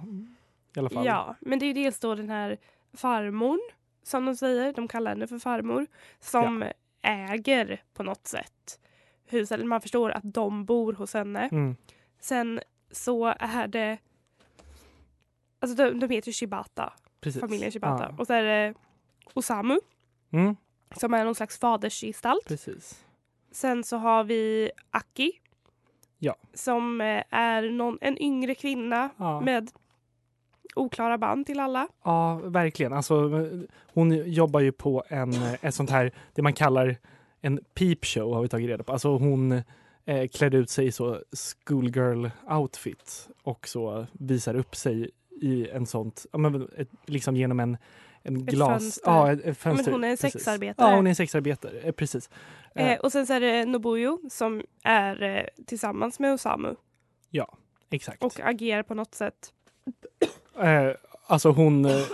i 0.75 0.79
alla 0.79 0.89
fall. 0.89 1.05
Ja, 1.05 1.35
men 1.39 1.59
det 1.59 1.65
är 1.65 1.67
ju 1.67 1.73
dels 1.73 1.99
då 1.99 2.15
den 2.15 2.29
här 2.29 2.57
farmor 2.97 3.59
som 4.03 4.25
de 4.25 4.35
säger, 4.35 4.73
de 4.73 4.87
kallar 4.87 5.11
henne 5.11 5.27
för 5.27 5.39
farmor, 5.39 5.87
som 6.19 6.65
äger 7.01 7.83
på 7.93 8.03
något 8.03 8.27
sätt 8.27 8.79
huset. 9.25 9.65
Man 9.65 9.81
förstår 9.81 10.11
att 10.11 10.23
de 10.33 10.65
bor 10.65 10.93
hos 10.93 11.13
henne. 11.13 11.49
Mm. 11.51 11.75
Sen 12.19 12.59
så 12.91 13.25
är 13.39 13.67
det, 13.67 13.97
alltså 15.59 15.75
de, 15.83 15.99
de 15.99 16.09
heter 16.15 16.31
Shibata, 16.31 16.93
Precis. 17.21 17.41
familjen 17.41 17.71
Shibata. 17.71 18.03
Ja. 18.09 18.15
Och 18.17 18.27
så 18.27 18.33
är 18.33 18.43
det 18.43 18.73
Osamu 19.33 19.79
Mm, 20.31 20.55
som 20.95 21.13
är 21.13 21.25
någon 21.25 21.35
slags 21.35 21.57
fadersgestalt. 21.59 22.47
precis. 22.47 23.05
Sen 23.51 23.83
så 23.83 23.97
har 23.97 24.23
vi 24.23 24.71
Aki. 24.91 25.31
Ja. 26.17 26.35
Som 26.53 27.01
eh, 27.01 27.23
är 27.29 27.69
någon, 27.69 27.97
en 28.01 28.21
yngre 28.21 28.55
kvinna 28.55 29.09
Ja. 29.17 29.41
med 29.41 29.71
oklara 30.77 31.17
band 31.17 31.45
till 31.45 31.59
alla. 31.59 31.87
Ja, 32.03 32.41
verkligen. 32.43 32.93
Alltså, 32.93 33.47
hon 33.93 34.31
jobbar 34.31 34.59
ju 34.59 34.71
på 34.71 35.03
en, 35.07 35.33
ett 35.61 35.75
sånt 35.75 35.89
här, 35.89 36.11
det 36.33 36.41
man 36.41 36.53
kallar 36.53 36.97
en 37.41 37.59
peep 37.73 38.05
show 38.05 38.33
har 38.33 38.41
vi 38.41 38.49
tagit 38.49 38.67
reda 38.69 38.83
på. 38.83 38.91
Alltså 38.91 39.17
hon 39.17 39.51
eh, 40.05 40.27
klär 40.27 40.55
ut 40.55 40.69
sig 40.69 40.85
i 40.85 40.91
så 40.91 41.19
schoolgirl 41.65 42.27
outfit 42.49 43.29
och 43.43 43.67
så 43.67 44.07
visar 44.11 44.55
upp 44.55 44.75
sig 44.75 45.09
i 45.41 45.69
en 45.69 45.85
sånt, 45.85 46.25
ja, 46.31 46.37
men, 46.37 46.69
ett, 46.77 46.89
liksom 47.05 47.35
genom 47.35 47.59
en, 47.59 47.77
en 48.21 48.37
Ett 48.37 48.43
glas... 48.43 48.69
fönster. 48.69 49.11
Ja, 49.11 49.31
ett, 49.31 49.45
ett 49.45 49.57
fönster. 49.57 49.91
hon 49.91 50.03
är 50.03 50.07
en 50.07 50.17
precis. 50.17 50.33
sexarbetare. 50.33 50.89
Ja, 50.89 50.95
hon 50.95 51.07
är 51.07 51.09
en 51.09 51.15
sexarbetare, 51.15 51.79
eh, 51.79 51.91
precis. 51.91 52.29
Eh, 52.75 52.91
Eh, 52.91 52.99
och 52.99 53.11
sen 53.11 53.27
så 53.27 53.33
är 53.33 53.39
det 53.39 53.65
Nobuyo 53.65 54.19
som 54.29 54.63
är 54.83 55.23
eh, 55.23 55.65
tillsammans 55.65 56.19
med 56.19 56.33
Osamu 56.33 56.75
exakt. 57.89 58.23
och 58.23 58.39
agerar 58.39 58.83
på 58.83 58.93
något 58.93 59.15
sätt. 59.15 59.53
Eh, 60.59 60.91
alltså 61.27 61.49
hon, 61.49 61.85
eh, 61.85 62.05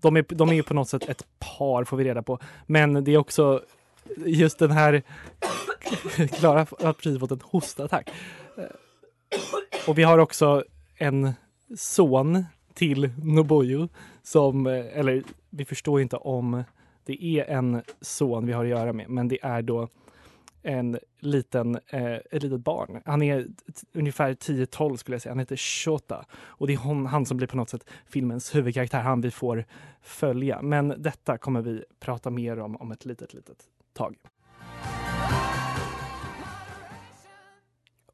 de 0.00 0.16
är, 0.16 0.24
de 0.28 0.48
är 0.48 0.54
ju 0.54 0.62
på 0.62 0.74
något 0.74 0.88
sätt 0.88 1.08
ett 1.08 1.26
par 1.38 1.84
får 1.84 1.96
vi 1.96 2.04
reda 2.04 2.22
på. 2.22 2.38
Men 2.66 3.04
det 3.04 3.14
är 3.14 3.18
också 3.18 3.62
just 4.16 4.58
den 4.58 4.70
här, 4.70 5.02
Klara 6.32 6.66
har 6.80 6.92
precis 6.92 7.20
fått 7.20 7.30
en 7.30 7.40
hostattack. 7.42 8.10
Eh, 8.56 8.64
och 9.88 9.98
vi 9.98 10.02
har 10.02 10.18
också 10.18 10.64
en 10.96 11.32
son 11.76 12.44
till 12.74 13.10
Noboyo 13.22 13.88
som, 14.22 14.66
eh, 14.66 14.98
eller 14.98 15.22
vi 15.50 15.64
förstår 15.64 15.98
ju 15.98 16.02
inte 16.02 16.16
om 16.16 16.64
det 17.04 17.24
är 17.24 17.44
en 17.44 17.82
son 18.00 18.46
vi 18.46 18.52
har 18.52 18.64
att 18.64 18.70
göra 18.70 18.92
med, 18.92 19.08
men 19.08 19.28
det 19.28 19.38
är 19.42 19.62
då 19.62 19.88
en 20.64 20.98
liten, 21.18 21.78
eh, 21.86 22.14
ett 22.14 22.42
litet 22.42 22.60
barn. 22.60 23.02
Han 23.04 23.22
är 23.22 23.46
ungefär 23.92 24.34
10-12 24.34 24.96
skulle 24.96 25.14
jag 25.14 25.22
säga. 25.22 25.30
Han 25.30 25.38
heter 25.38 25.56
Shota. 25.56 26.24
Och 26.34 26.66
det 26.66 26.72
är 26.72 26.76
hon, 26.76 27.06
han 27.06 27.26
som 27.26 27.36
blir 27.36 27.46
på 27.46 27.56
något 27.56 27.70
sätt 27.70 27.90
filmens 28.06 28.54
huvudkaraktär, 28.54 29.00
han 29.00 29.20
vi 29.20 29.30
får 29.30 29.64
följa. 30.02 30.62
Men 30.62 30.94
detta 30.98 31.38
kommer 31.38 31.62
vi 31.62 31.84
prata 32.00 32.30
mer 32.30 32.58
om 32.58 32.76
om 32.76 32.92
ett 32.92 33.04
litet, 33.04 33.34
litet 33.34 33.58
tag. 33.92 34.16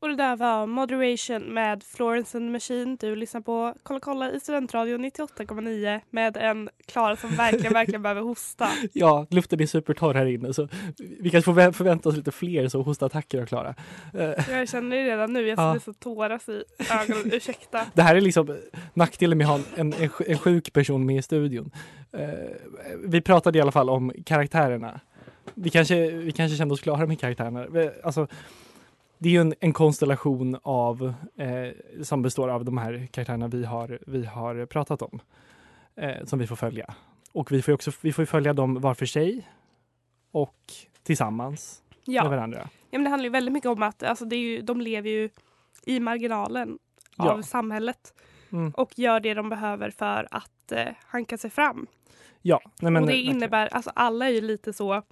Och 0.02 0.09
det 0.09 0.16
där 0.16 0.37
var 0.37 0.66
Moderation 0.66 1.42
med 1.42 1.83
Florence 1.83 2.38
and 2.38 2.47
the 2.49 2.52
Machine. 2.52 2.97
Du 3.00 3.16
lyssnar 3.16 3.40
på 3.40 3.75
Kolla 3.83 4.00
kolla 4.00 4.30
i 4.30 4.40
Studentradion 4.40 5.04
98,9 5.04 6.00
med 6.11 6.37
en 6.37 6.69
Klara 6.87 7.16
som 7.16 7.30
verkligen, 7.30 7.73
verkligen 7.73 8.02
behöver 8.02 8.21
hosta. 8.21 8.69
Ja, 8.92 9.26
luften 9.30 9.61
är 9.61 9.66
supertorr 9.66 10.14
här 10.14 10.26
inne 10.26 10.54
så 10.54 10.69
vi 11.21 11.30
kanske 11.30 11.52
får 11.54 11.61
vä- 11.61 11.73
förvänta 11.73 12.09
oss 12.09 12.16
lite 12.16 12.33
fler 12.33 12.69
så 12.69 12.83
hostattacker 12.83 13.42
av 13.42 13.47
Klara. 13.47 13.75
Eh, 14.14 14.50
Jag 14.50 14.69
känner 14.69 14.97
det 14.97 15.04
redan 15.04 15.33
nu. 15.33 15.47
Jag 15.49 15.59
Ja. 15.59 15.73
ser 15.75 15.80
så 15.80 15.92
tåras 15.92 16.49
i 16.49 16.62
ögonen. 17.02 17.33
Ursäkta. 17.33 17.87
Det 17.95 18.02
här 18.02 18.16
är 18.16 18.21
liksom 18.21 18.57
nackdelen 18.95 19.38
med 19.38 19.47
att 19.47 19.50
ha 19.61 19.61
en, 19.76 19.92
en, 19.92 20.11
en 20.26 20.38
sjuk 20.38 20.73
person 20.73 21.07
med 21.07 21.16
i 21.16 21.23
studion. 21.23 21.71
Eh, 22.12 22.28
vi 23.04 23.21
pratade 23.21 23.59
i 23.59 23.62
alla 23.62 23.73
fall 23.73 23.90
om 23.90 24.12
karaktärerna. 24.26 25.00
Vi 25.54 25.71
kanske, 25.71 26.11
vi 26.11 26.33
kanske 26.33 26.57
kände 26.57 26.75
oss 26.75 26.80
klara 26.80 27.07
med 27.07 27.21
karaktärerna. 27.21 27.66
Vi- 27.66 27.90
Alltså, 28.04 28.26
det 29.23 29.29
är 29.29 29.33
ju 29.33 29.41
en, 29.41 29.55
en 29.61 29.73
konstellation 29.73 30.57
av, 30.62 31.15
eh, 31.37 32.03
som 32.03 32.23
består 32.23 32.49
av 32.49 32.65
de 32.65 32.79
här 32.79 33.09
karaktärerna 33.12 33.49
vi 33.49 33.65
har, 33.65 33.99
vi 34.07 34.25
har 34.25 34.67
pratat 34.67 35.03
om. 35.03 35.21
Eh, 35.97 36.25
som 36.25 36.39
vi 36.39 36.47
får 36.47 36.57
följa. 36.57 36.95
Och 37.33 37.53
vi 37.53 37.62
får 37.62 37.73
också 37.73 37.91
vi 38.00 38.12
får 38.12 38.25
följa 38.25 38.53
dem 38.53 38.81
var 38.81 38.95
för 38.95 39.07
sig 39.07 39.49
och 40.31 40.57
tillsammans 41.03 41.83
med 42.07 42.15
Ja. 42.17 42.29
varandra. 42.29 42.59
ja, 42.91 42.99
men 42.99 43.05
det 43.05 43.11
handlar 43.11 43.25
ju 43.25 43.31
väldigt 43.31 43.53
mycket 43.53 43.71
om 43.71 43.83
att 43.83 44.03
alltså, 44.03 44.25
det 44.25 44.37
är 44.37 44.41
ju, 44.41 44.62
de 44.62 44.81
lever 44.81 45.11
ju 45.11 45.29
i 45.87 46.00
marginalen 46.00 46.79
Ja. 47.17 47.33
av 47.33 47.43
samhället 47.43 48.15
Mm. 48.53 48.71
och 48.77 48.99
gör 48.99 49.21
det 49.21 49.35
de 49.35 49.49
behöver 49.49 49.91
för 49.91 50.29
att 50.31 50.73
eh, 50.73 50.89
hanka 51.07 51.39
sig 51.39 51.50
fram. 51.50 51.87
Ja, 52.43 52.61
nej, 52.81 52.93
men, 52.93 53.03
och 53.03 53.09
det 53.09 53.15
verkligen. 53.15 53.37
innebär, 53.37 53.67
alltså 53.67 53.91
alla 53.95 54.27
är 54.29 54.31
ju 54.33 54.41
lite 54.41 54.73
så, 54.73 55.03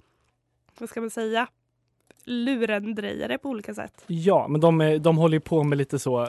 vad 0.79 0.89
ska 0.89 1.01
man 1.01 1.09
säga, 1.09 1.47
lurendrejare 2.29 3.37
på 3.37 3.49
olika 3.49 3.73
sätt. 3.73 4.03
Ja, 4.07 4.47
men 4.47 4.61
de, 4.61 4.99
de 5.01 5.17
håller 5.17 5.39
på 5.39 5.63
med 5.63 5.77
lite 5.77 5.99
så 5.99 6.27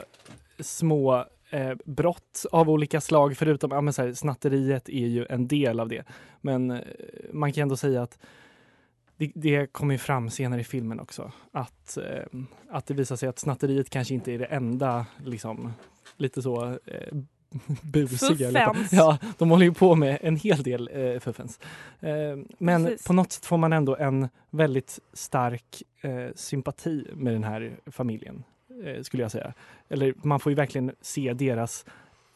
små 0.59 1.25
eh, 1.49 1.73
brott 1.85 2.45
av 2.51 2.69
olika 2.69 3.01
slag. 3.01 3.37
Förutom 3.37 3.71
ja, 3.71 3.81
men 3.81 3.93
så 3.93 4.01
här, 4.01 4.13
snatteriet 4.13 4.89
är 4.89 5.07
ju 5.07 5.25
en 5.29 5.47
del 5.47 5.79
av 5.79 5.87
det. 5.87 6.03
Men 6.41 6.71
eh, 6.71 6.79
man 7.31 7.53
kan 7.53 7.61
ändå 7.61 7.77
säga 7.77 8.01
att 8.03 8.19
det, 9.17 9.31
det 9.35 9.73
kommer 9.73 9.97
fram 9.97 10.29
senare 10.29 10.61
i 10.61 10.63
filmen 10.63 10.99
också. 10.99 11.31
Att, 11.51 11.97
eh, 11.97 12.39
att 12.69 12.85
det 12.85 12.93
visar 12.93 13.15
sig 13.15 13.29
att 13.29 13.39
snatteriet 13.39 13.89
kanske 13.89 14.13
inte 14.13 14.31
är 14.31 14.39
det 14.39 14.45
enda 14.45 15.05
liksom, 15.25 15.73
lite 16.17 16.41
så 16.41 16.65
eh, 16.85 17.17
busiga. 17.83 18.65
Fuffens. 18.67 18.93
Ja, 18.93 19.17
de 19.37 19.49
håller 19.49 19.65
ju 19.65 19.73
på 19.73 19.95
med 19.95 20.17
en 20.21 20.35
hel 20.35 20.63
del 20.63 20.89
eh, 20.93 21.19
fuffens. 21.19 21.59
Eh, 21.99 22.37
men 22.57 22.85
Precis. 22.85 23.07
på 23.07 23.13
något 23.13 23.31
sätt 23.31 23.45
får 23.45 23.57
man 23.57 23.73
ändå 23.73 23.95
en 23.95 24.29
väldigt 24.49 24.99
stark 25.13 25.83
eh, 26.01 26.27
sympati 26.35 27.07
med 27.13 27.33
den 27.33 27.43
här 27.43 27.77
familjen, 27.85 28.43
eh, 28.85 29.01
skulle 29.01 29.23
jag 29.23 29.31
säga. 29.31 29.53
Eller 29.89 30.13
man 30.23 30.39
får 30.39 30.51
ju 30.51 30.55
verkligen 30.55 30.91
se 31.01 31.33
deras, 31.33 31.85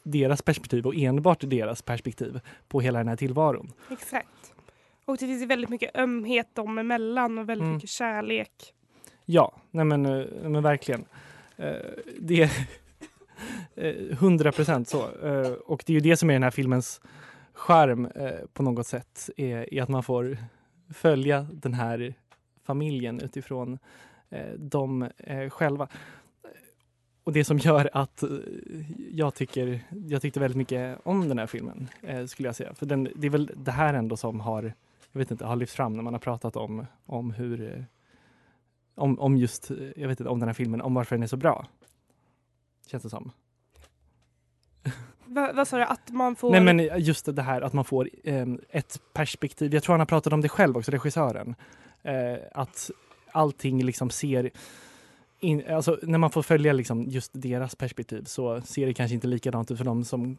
deras 0.02 0.42
perspektiv 0.42 0.86
och 0.86 0.94
enbart 0.96 1.38
deras 1.40 1.82
perspektiv 1.82 2.40
på 2.68 2.80
hela 2.80 2.98
den 2.98 3.08
här 3.08 3.16
tillvaron. 3.16 3.72
Exakt. 3.90 4.28
Och 5.04 5.16
det 5.16 5.26
finns 5.26 5.42
ju 5.42 5.46
väldigt 5.46 5.70
mycket 5.70 5.96
ömhet 5.96 6.54
dem 6.54 6.78
emellan 6.78 7.38
och 7.38 7.48
väldigt 7.48 7.62
Mm. 7.64 7.74
mycket 7.74 7.90
kärlek. 7.90 8.72
Ja, 9.24 9.52
nej 9.70 9.84
men, 9.84 10.06
eh, 10.06 10.26
men 10.42 10.62
verkligen. 10.62 11.04
Eh, 11.56 11.74
Det 12.18 12.50
Eh, 13.74 14.16
hundra 14.16 14.52
procent 14.52 14.88
så. 14.88 14.98
Eh, 15.18 15.52
och 15.52 15.82
det 15.86 15.92
är 15.92 15.94
ju 15.94 16.00
det 16.00 16.16
som 16.16 16.30
är 16.30 16.34
den 16.34 16.42
här 16.42 16.50
filmens 16.50 17.00
charm 17.52 18.06
eh, 18.06 18.30
på 18.52 18.62
något 18.62 18.86
sätt, 18.86 19.30
är, 19.36 19.74
är 19.74 19.82
att 19.82 19.88
man 19.88 20.02
får 20.02 20.38
följa 20.94 21.46
den 21.52 21.74
här 21.74 22.14
familjen 22.64 23.20
utifrån 23.20 23.78
dem 24.56 25.08
själva. 25.50 25.88
Och 27.24 27.32
det 27.32 27.44
som 27.44 27.58
gör 27.58 27.90
att 27.92 28.24
jag 29.10 29.34
tycker, 29.34 29.80
jag 30.08 30.22
tyckte 30.22 30.40
väldigt 30.40 30.56
mycket 30.56 30.98
om 31.02 31.28
den 31.28 31.38
här 31.38 31.46
filmen, 31.46 31.88
skulle 32.26 32.48
jag 32.48 32.56
säga. 32.56 32.74
För 32.74 32.86
den, 32.86 33.08
det 33.16 33.26
är 33.26 33.30
väl 33.30 33.50
det 33.56 33.70
här 33.70 33.94
ändå 33.94 34.16
som 34.16 34.40
har, 34.40 34.72
jag 35.12 35.18
vet 35.18 35.30
inte, 35.30 35.44
har 35.44 35.56
lyfts 35.56 35.74
fram 35.74 35.92
när 35.92 36.02
man 36.02 36.14
har 36.14 36.20
pratat 36.20 36.56
om, 36.56 36.86
om 37.06 37.30
hur 37.30 37.86
om, 38.96 39.18
om 39.18 39.36
just, 39.36 39.70
jag 39.96 40.08
vet 40.08 40.20
inte, 40.20 40.30
om 40.30 40.40
den 40.40 40.48
här 40.48 40.54
filmen, 40.54 40.80
om 40.80 40.94
varför 40.94 41.16
den 41.16 41.22
är 41.22 41.26
så 41.26 41.36
bra. 41.36 41.66
Känns 42.86 43.02
det 43.02 43.10
som. 43.10 43.32
Va, 45.24 45.52
vad 45.54 45.68
sa 45.68 45.76
du? 45.76 45.82
Att 45.82 46.10
man 46.10 46.36
får... 46.36 46.50
Nej 46.50 46.60
men 46.60 47.00
just 47.02 47.36
det 47.36 47.42
här 47.42 47.60
att 47.60 47.72
man 47.72 47.84
får 47.84 48.10
eh, 48.24 48.46
ett 48.70 49.00
perspektiv. 49.12 49.74
Jag 49.74 49.82
tror 49.82 49.92
han 49.92 50.00
har 50.00 50.06
pratat 50.06 50.32
om 50.32 50.40
det 50.40 50.48
själv 50.48 50.76
också, 50.76 50.90
regissören. 50.90 51.54
Eh, 52.02 52.36
att 52.52 52.90
allting 53.32 53.84
liksom 53.84 54.10
ser 54.10 54.50
in, 55.40 55.62
alltså, 55.70 55.98
när 56.02 56.18
man 56.18 56.30
får 56.30 56.42
följa 56.42 56.72
liksom 56.72 57.04
just 57.08 57.30
deras 57.34 57.74
perspektiv 57.74 58.24
så 58.24 58.60
ser 58.60 58.86
det 58.86 58.94
kanske 58.94 59.14
inte 59.14 59.26
likadant 59.26 59.70
ut 59.70 59.78
för 59.78 59.84
de 59.84 60.04
som 60.04 60.38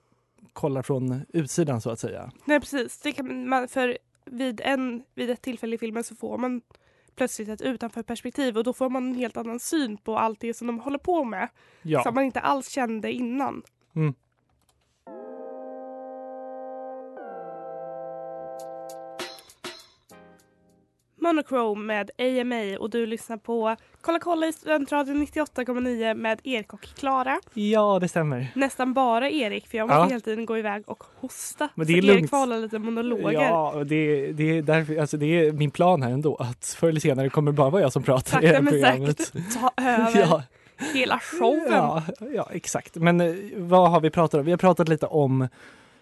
kollar 0.53 0.81
från 0.81 1.21
utsidan 1.29 1.81
så 1.81 1.89
att 1.89 1.99
säga. 1.99 2.31
Nej 2.45 2.59
precis, 2.59 2.99
det 2.99 3.11
kan 3.11 3.49
man, 3.49 3.67
för 3.67 3.97
vid, 4.25 4.61
en, 4.63 5.03
vid 5.15 5.29
ett 5.29 5.41
tillfälle 5.41 5.75
i 5.75 5.77
filmen 5.79 6.03
så 6.03 6.15
får 6.15 6.37
man 6.37 6.61
plötsligt 7.17 7.49
ett 7.49 7.61
utanför 7.61 8.03
perspektiv 8.03 8.57
och 8.57 8.63
då 8.63 8.73
får 8.73 8.89
man 8.89 9.07
en 9.07 9.15
helt 9.15 9.37
annan 9.37 9.59
syn 9.59 9.97
på 9.97 10.17
allt 10.17 10.39
det 10.39 10.53
som 10.53 10.67
de 10.67 10.79
håller 10.79 10.97
på 10.97 11.23
med. 11.23 11.49
Ja. 11.81 12.03
Som 12.03 12.15
man 12.15 12.23
inte 12.23 12.39
alls 12.39 12.69
kände 12.69 13.11
innan. 13.11 13.63
Mm. 13.95 14.13
Monochrome 21.19 21.83
med 21.85 22.11
AMA 22.17 22.77
och 22.79 22.89
du 22.89 23.05
lyssnar 23.05 23.37
på 23.37 23.75
Kolla 24.01 24.19
kolla 24.19 24.47
i 24.47 24.53
Studentradion 24.53 25.25
98,9 25.27 26.13
med 26.13 26.39
Erik 26.43 26.73
och 26.73 26.81
Klara. 26.81 27.39
ja, 27.53 27.99
det 28.01 28.07
stämmer. 28.07 28.47
Nästan 28.55 28.93
bara 28.93 29.29
Erik 29.29 29.67
för 29.67 29.77
jag 29.77 29.87
måste 29.87 29.99
Ja. 29.99 30.07
hela 30.07 30.19
tiden 30.19 30.45
gå 30.45 30.57
iväg 30.57 30.83
och 30.89 31.03
hosta. 31.19 31.69
Men 31.75 31.85
så 31.85 31.91
det 31.91 31.97
är 31.97 32.03
Erik 32.05 32.15
lugnt. 32.15 32.29
får 32.29 32.37
hålla 32.37 32.57
lite 32.57 32.79
monologer. 32.79 33.41
Ja, 33.41 33.83
det, 33.85 34.31
det, 34.31 34.43
är 34.57 34.61
därför, 34.61 34.97
alltså 34.97 35.17
det 35.17 35.25
är 35.25 35.51
min 35.51 35.71
plan 35.71 36.01
här 36.01 36.11
ändå 36.11 36.35
att 36.35 36.75
förr 36.79 36.89
eller 36.89 36.99
senare 36.99 37.29
kommer 37.29 37.51
bara 37.51 37.69
vara 37.69 37.81
jag 37.81 37.93
som 37.93 38.03
pratar 38.03 38.43
i 38.43 38.47
det 38.47 38.53
Sakta 38.53 38.61
men 38.63 38.73
programmet. 38.73 39.21
säkert 39.21 39.53
ta 39.61 39.71
över 39.77 40.19
Ja, 40.19 40.43
hela 40.93 41.19
showen. 41.19 41.63
ja, 41.71 42.03
ja, 42.33 42.49
exakt. 42.53 42.95
Men 42.95 43.21
eh, 43.21 43.33
vad 43.55 43.91
har 43.91 44.01
vi 44.01 44.09
pratat 44.09 44.39
om? 44.39 44.45
Vi 44.45 44.51
har 44.51 44.57
pratat 44.57 44.89
lite 44.89 45.05
om 45.05 45.47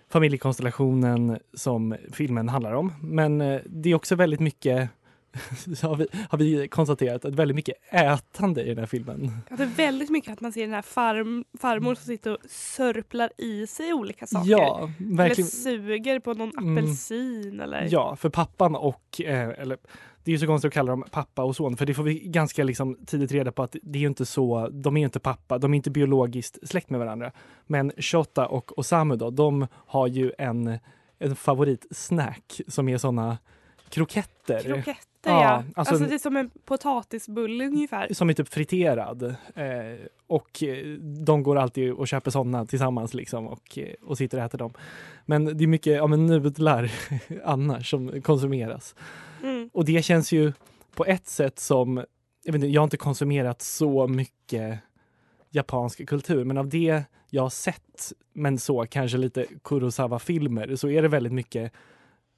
familjekonstellationen 0.09 1.39
som 1.53 1.95
filmen 2.13 2.49
handlar 2.49 2.73
om. 2.73 2.93
Men 3.01 3.41
eh, 3.41 3.59
det 3.65 3.89
är 3.89 3.95
också 3.95 4.15
väldigt 4.15 4.39
mycket 4.39 4.89
så 4.89 4.89
har 5.81 5.95
vi, 5.95 6.07
har 6.29 6.37
vi 6.37 6.67
konstaterat 6.67 7.25
att 7.25 7.35
väldigt 7.35 7.55
mycket 7.55 7.75
ätande 7.91 8.63
i 8.63 8.69
den 8.69 8.77
här 8.77 8.85
filmen. 8.85 9.31
Ja, 9.49 9.55
det 9.55 9.63
är 9.63 9.67
väldigt 9.67 10.09
mycket 10.09 10.33
att 10.33 10.41
man 10.41 10.51
ser 10.53 10.61
den 10.61 10.73
här 10.73 10.81
farm, 10.81 11.45
farmor 11.59 11.95
som 11.95 12.05
sitter 12.05 12.31
och 12.31 12.39
sörplar 12.49 13.29
i 13.37 13.67
sig 13.67 13.93
olika 13.93 14.27
saker. 14.27 14.49
Ja, 14.51 14.89
eller 14.99 15.15
verkligen. 15.15 15.49
suger 15.49 16.19
på 16.19 16.33
någon 16.33 16.51
Mm. 16.57 16.77
apelsin 16.77 17.59
eller... 17.59 17.87
Ja, 17.91 18.15
för 18.15 18.29
pappan 18.29 18.75
och, 18.75 19.21
eh, 19.21 19.49
eller 19.49 19.77
det 20.23 20.31
är 20.31 20.33
ju 20.33 20.39
så 20.39 20.47
konstigt 20.47 20.69
att 20.69 20.73
kalla 20.73 20.91
dem 20.91 21.03
pappa 21.11 21.43
och 21.43 21.55
son, 21.55 21.77
för 21.77 21.85
det 21.85 21.93
får 21.93 22.03
vi 22.03 22.19
ganska 22.19 22.63
liksom 22.63 22.97
tidigt 23.05 23.31
reda 23.31 23.51
på 23.51 23.63
att 23.63 23.75
det 23.83 23.99
är 23.99 24.07
inte 24.07 24.25
så, 24.25 24.69
de 24.69 24.97
är 24.97 25.01
ju 25.01 25.05
inte 25.05 25.19
pappa, 25.19 25.57
de 25.57 25.73
är 25.73 25.75
inte 25.75 25.91
biologiskt 25.91 26.67
släkt 26.67 26.89
med 26.89 26.99
varandra. 26.99 27.31
Men 27.67 27.91
Shota 27.97 28.47
och 28.47 28.79
Osamu 28.79 29.15
då, 29.15 29.29
de 29.29 29.67
har 29.73 30.07
ju 30.07 30.31
en, 30.37 30.77
en 31.19 31.35
favoritsnack 31.35 32.61
som 32.67 32.89
är 32.89 32.97
såna 32.97 33.37
kroketter. 33.89 34.59
Kroketter 34.63 35.14
Ja, 35.25 35.41
ja. 35.43 35.63
alltså- 35.75 35.93
Alltså, 35.93 36.09
det 36.09 36.15
är 36.15 36.19
som 36.19 36.37
en 36.37 36.49
potatisbulle 36.65 37.65
ungefär. 37.67 38.13
som 38.13 38.29
är 38.29 38.33
typ 38.33 38.47
friterad. 38.53 39.23
Eh, 39.55 40.05
och 40.27 40.63
eh, 40.63 40.87
de 41.25 41.43
går 41.43 41.55
alltid 41.55 41.91
och 41.91 42.07
köper 42.07 42.31
sådana 42.31 42.65
tillsammans 42.65 43.13
liksom 43.13 43.47
och, 43.47 43.77
eh, 43.77 43.93
och 44.03 44.17
sitter 44.17 44.37
och 44.37 44.43
äter 44.43 44.57
dem. 44.57 44.73
Men 45.25 45.57
det 45.57 45.63
är 45.63 45.67
mycket 45.67 45.93
ja, 45.95 46.07
men 46.07 46.25
nudlar 46.25 46.91
annars 47.45 47.89
som 47.89 48.21
konsumeras. 48.21 48.95
Mm. 49.43 49.69
Och 49.73 49.85
det 49.85 50.05
känns 50.05 50.31
ju 50.31 50.53
på 50.95 51.05
ett 51.05 51.27
sätt 51.27 51.59
som, 51.59 51.97
jag, 52.43 52.53
vet 52.53 52.55
inte, 52.55 52.67
jag 52.67 52.81
har 52.81 52.83
inte 52.83 52.97
konsumerat 52.97 53.61
så 53.61 54.07
mycket 54.07 54.79
japansk 55.49 56.07
kultur, 56.07 56.43
men 56.45 56.57
av 56.57 56.69
det 56.69 57.03
jag 57.29 57.41
har 57.41 57.49
sett, 57.49 58.13
men 58.33 58.57
så 58.57 58.85
kanske 58.85 59.17
lite 59.17 59.45
Kurosawa-filmer, 59.63 60.75
så 60.75 60.89
är 60.89 61.01
det 61.01 61.07
väldigt 61.07 61.33
mycket 61.33 61.71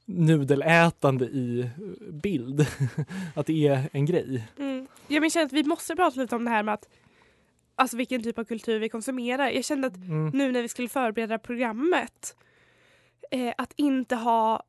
nudelätande 0.07 1.25
i 1.25 1.69
bild. 2.11 2.61
att 3.35 3.45
det 3.45 3.67
är 3.67 3.89
en 3.93 4.05
grej. 4.05 4.47
Mm. 4.57 4.87
Men 5.07 5.23
jag 5.23 5.31
känner 5.31 5.45
att 5.45 5.53
vi 5.53 5.63
måste 5.63 5.95
prata 5.95 6.19
lite 6.21 6.35
om 6.35 6.43
det 6.45 6.49
här 6.51 6.63
med 6.63 6.73
att 6.73 6.89
Alltså 7.79 7.97
vilken 7.97 8.23
typ 8.23 8.39
av 8.39 8.43
kultur 8.43 8.79
vi 8.79 8.89
konsumerar. 8.89 9.49
Jag 9.49 9.65
kände 9.65 9.87
att 9.87 9.95
Mm. 9.97 10.29
nu 10.33 10.51
när 10.51 10.61
vi 10.61 10.67
skulle 10.67 10.89
förbereda 10.89 11.39
programmet 11.39 12.35
eh, 13.31 13.53
att 13.57 13.73
inte 13.75 14.15
ha 14.15 14.63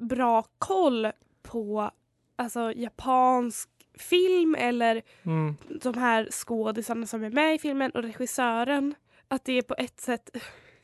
bra 0.00 0.44
koll 0.58 1.08
på 1.42 1.90
alltså, 2.36 2.72
japansk 2.76 3.68
film 3.98 4.54
eller 4.58 5.02
Mm. 5.22 5.56
de 5.82 5.94
här 5.98 6.28
skådisarna 6.30 7.06
som 7.06 7.24
är 7.24 7.30
med 7.30 7.54
i 7.54 7.58
filmen 7.58 7.90
och 7.90 8.02
regissören. 8.02 8.94
Att 9.28 9.44
det 9.44 9.62
på 9.62 9.74
ett 9.78 10.00
sätt 10.00 10.36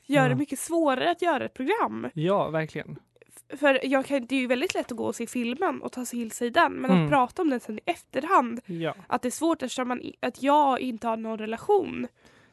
gör 0.07 0.29
det 0.29 0.35
mycket 0.35 0.59
svårare 0.59 1.11
att 1.11 1.23
göra 1.23 1.45
ett 1.45 1.55
program. 1.55 2.09
Ja, 2.15 2.49
verkligen. 2.49 2.99
För 3.57 3.81
jag 3.87 4.07
kan, 4.07 4.27
det 4.27 4.35
är 4.37 4.41
ju 4.41 4.47
väldigt 4.47 4.75
lätt 4.75 4.91
att 4.93 4.97
gå 4.99 5.05
och 5.05 5.15
se 5.17 5.27
filmen 5.27 5.83
och 5.83 5.93
ta 5.93 6.05
till 6.05 6.31
sig 6.31 6.51
den 6.51 6.73
men 6.73 6.91
Mm. 6.91 7.05
att 7.05 7.11
prata 7.11 7.43
om 7.43 7.51
den 7.51 7.61
sen 7.61 7.79
i 7.79 7.83
efterhand 7.85 8.61
Ja, 8.67 8.95
att 9.07 9.23
det 9.23 9.29
är 9.29 9.31
svårt 9.31 9.63
eftersom 9.63 9.89
man, 9.89 10.03
att 10.21 10.43
jag 10.43 10.81
inte 10.81 11.07
har 11.09 11.17
någon 11.17 11.39
relation 11.39 12.07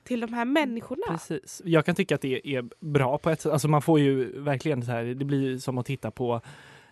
till 0.04 0.20
de 0.20 0.34
här 0.34 0.46
människorna. 0.46 1.06
precis. 1.10 1.62
Jag 1.66 1.86
kan 1.86 1.96
tycka 1.96 2.16
att 2.16 2.22
det 2.22 2.48
är 2.56 2.66
bra 2.86 3.18
på 3.18 3.30
ett 3.30 3.42
sätt. 3.42 3.52
Alltså 3.52 3.68
man 3.68 3.82
får 3.82 4.00
ju 4.00 4.42
verkligen 4.42 4.86
så 4.86 4.92
här, 4.92 5.04
det 5.04 5.26
blir 5.26 5.58
som 5.58 5.78
att 5.78 5.86
titta 5.86 6.12
på 6.12 6.42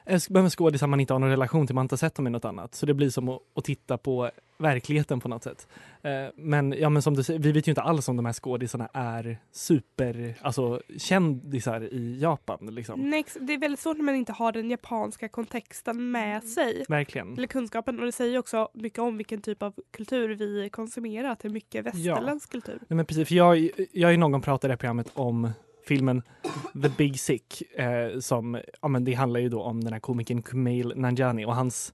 en 0.06 0.50
skådisar 0.50 0.88
man 0.88 1.00
inte 1.00 1.14
har 1.14 1.20
någon 1.20 1.30
relation 1.30 1.68
till, 1.68 1.76
man 1.76 1.82
har 1.82 1.86
inte 1.86 1.98
sett 1.98 2.16
dem 2.16 2.28
i 2.28 2.30
något 2.30 2.46
annat. 2.46 2.76
Så 2.76 2.86
det 2.86 2.94
blir 2.94 3.10
som 3.10 3.30
att, 3.30 3.42
att 3.56 3.64
titta 3.64 3.98
på 3.98 4.30
verkligheten 4.58 5.20
på 5.20 5.28
något 5.28 5.44
sätt. 5.44 5.68
Eh, 6.02 6.12
Men, 6.36 6.76
ja, 6.78 6.90
men 6.90 7.02
som 7.02 7.14
du 7.14 7.24
säger, 7.24 7.40
vi 7.40 7.52
vet 7.52 7.68
ju 7.68 7.72
inte 7.72 7.82
alls 7.82 8.10
om 8.10 8.16
de 8.16 8.26
här 8.26 8.34
skådisarna 8.34 8.90
är 8.94 9.38
super, 9.52 10.36
alltså 10.42 10.82
kändisar 10.98 11.94
i 11.94 12.20
Japan. 12.22 12.68
Liksom. 12.72 13.10
Nej, 13.10 13.26
det 13.40 13.54
är 13.54 13.58
väldigt 13.58 13.80
svårt 13.80 13.98
när 13.98 14.04
man 14.04 14.16
inte 14.16 14.34
har 14.34 14.52
den 14.52 14.72
japanska 14.72 15.30
kontexten 15.30 16.12
med 16.12 16.44
sig. 16.44 16.86
Verkligen. 16.90 17.34
Eller 17.38 17.48
kunskapen 17.48 18.00
och 18.00 18.06
det 18.06 18.12
säger 18.12 18.40
också 18.40 18.70
mycket 18.74 19.00
om 19.00 19.18
vilken 19.18 19.42
typ 19.42 19.64
av 19.64 19.74
kultur 19.92 20.36
vi 20.36 20.70
konsumerar. 20.70 21.30
Att 21.30 21.40
det 21.40 21.48
är 21.48 21.50
mycket 21.50 21.86
västerländsk 21.86 22.52
kultur. 22.52 22.78
Nej, 22.88 22.96
men 22.96 23.06
precis, 23.06 23.28
för 23.28 23.36
jag, 23.36 23.70
jag 23.92 24.08
har 24.08 24.12
ju 24.12 24.18
någon 24.18 24.32
gång 24.32 24.42
pratat 24.42 24.64
i 24.64 24.68
det 24.68 24.72
här 24.72 24.78
programmet 24.78 25.12
om 25.14 25.52
filmen 25.86 26.22
The 26.82 26.90
Big 26.98 27.20
Sick. 27.20 27.62
Eh, 27.80 28.20
som, 28.20 28.62
ja, 28.82 28.88
men 28.88 29.04
det 29.04 29.14
handlar 29.14 29.40
ju 29.40 29.50
då 29.50 29.62
om 29.62 29.84
den 29.84 29.94
här 29.94 30.00
komikern 30.00 30.42
Kumail 30.42 30.94
Nanjiani 30.96 31.46
och 31.46 31.56
hans 31.56 31.94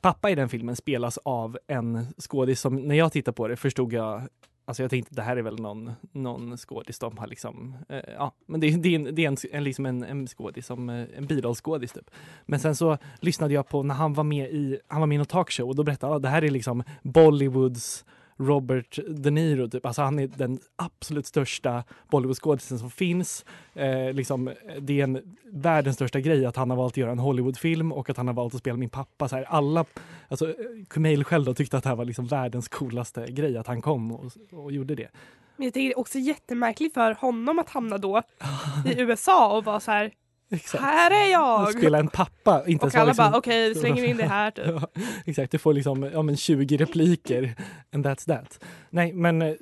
pappa 0.00 0.30
i 0.30 0.34
den 0.34 0.48
filmen 0.48 0.76
spelas 0.76 1.18
av 1.18 1.58
en 1.66 2.06
skådis 2.18 2.60
som 2.60 2.76
när 2.76 2.94
jag 2.94 3.12
tittar 3.12 3.32
på 3.32 3.48
det 3.48 3.56
förstod 3.56 3.92
jag 3.92 4.22
Alltså 4.64 4.82
jag 4.82 4.90
tänkte 4.90 5.14
det 5.14 5.22
här 5.22 5.36
är 5.36 5.42
väl 5.42 5.60
någon, 5.60 5.92
någon 6.12 6.56
skådis 6.56 6.98
de 6.98 7.18
har 7.18 7.26
liksom, 7.26 7.76
eh, 7.88 8.00
ja 8.14 8.32
men 8.46 8.60
det, 8.60 8.70
det 8.70 8.88
är, 8.88 8.94
en, 8.94 9.14
det 9.14 9.24
är 9.24 9.28
en, 9.28 9.36
en, 9.52 9.64
liksom 9.64 9.86
en, 9.86 10.02
en 10.02 10.26
skådis, 10.26 10.66
som, 10.66 10.90
eh, 10.90 11.06
en 11.16 11.26
birollskådis 11.26 11.92
typ. 11.92 12.10
Men 12.46 12.60
sen 12.60 12.76
så 12.76 12.98
lyssnade 13.20 13.54
jag 13.54 13.68
på 13.68 13.82
när 13.82 13.94
han 13.94 14.14
var 14.14 14.24
med 14.24 14.50
i, 14.50 14.78
han 14.88 15.00
var 15.00 15.06
med 15.06 15.14
i 15.14 15.18
någon 15.18 15.26
talkshow 15.26 15.68
och 15.68 15.76
då 15.76 15.82
berättade 15.82 16.10
han 16.10 16.16
att 16.16 16.22
det 16.22 16.28
här 16.28 16.44
är 16.44 16.50
liksom 16.50 16.82
Bollywoods 17.02 18.04
Robert 18.40 18.98
De 19.08 19.30
Niro. 19.30 19.68
Typ. 19.68 19.86
Alltså 19.86 20.02
han 20.02 20.18
är 20.18 20.26
den 20.26 20.58
absolut 20.76 21.26
största 21.26 21.84
Bollywoodskådisen 22.10 22.78
som 22.78 22.90
finns. 22.90 23.44
Eh, 23.74 24.12
liksom, 24.12 24.52
det 24.80 25.00
är 25.00 25.04
en 25.04 25.36
världens 25.52 25.96
största 25.96 26.20
grej 26.20 26.46
att 26.46 26.56
han 26.56 26.70
har 26.70 26.76
valt 26.76 26.92
att 26.92 26.96
göra 26.96 27.10
en 27.10 27.18
Hollywoodfilm 27.18 27.92
och 27.92 28.10
att 28.10 28.16
han 28.16 28.26
har 28.26 28.34
valt 28.34 28.54
att 28.54 28.60
spela 28.60 28.76
min 28.76 28.90
pappa. 28.90 29.28
Så 29.28 29.36
här, 29.36 29.44
alla, 29.44 29.84
alltså, 30.28 30.54
Kumail 30.88 31.24
själv 31.24 31.44
då 31.44 31.54
tyckte 31.54 31.76
att 31.76 31.82
det 31.82 31.88
här 31.88 31.96
var 31.96 32.04
liksom 32.04 32.26
världens 32.26 32.68
coolaste 32.68 33.26
grej 33.26 33.56
att 33.56 33.66
han 33.66 33.82
kom 33.82 34.12
och, 34.12 34.32
och 34.52 34.72
gjorde 34.72 34.94
det. 34.94 35.08
Men 35.56 35.64
jag 35.64 35.74
tycker 35.74 35.88
det 35.88 35.92
är 35.92 35.98
också 35.98 36.18
jättemärkligt 36.18 36.94
för 36.94 37.14
honom 37.14 37.58
att 37.58 37.70
hamna 37.70 37.98
då 37.98 38.22
i 38.86 39.00
USA 39.00 39.56
och 39.56 39.64
vara 39.64 39.80
så 39.80 39.90
här. 39.90 40.12
Exakt. 40.50 40.84
Här 40.84 41.10
är 41.10 41.32
jag! 41.32 41.78
spela 41.78 41.98
en 41.98 42.08
pappa. 42.08 42.64
Inte 42.66 42.86
Och 42.86 42.94
alla 42.94 43.04
liksom, 43.04 43.30
bara 43.30 43.38
okej, 43.38 43.68
vi 43.68 43.74
slänger 43.74 44.04
in 44.04 44.16
det 44.16 44.26
här. 44.26 44.50
Typ. 44.50 44.66
Ja, 44.70 44.88
exakt, 45.24 45.52
du 45.52 45.58
får 45.58 45.74
liksom 45.74 46.02
ja, 46.12 46.22
men 46.22 46.36
20 46.36 46.76
repliker 46.76 47.54
and 47.92 48.06
that's 48.06 48.26
that. 48.26 48.64
Nej, 48.90 49.12
men 49.12 49.42
eh, 49.42 49.54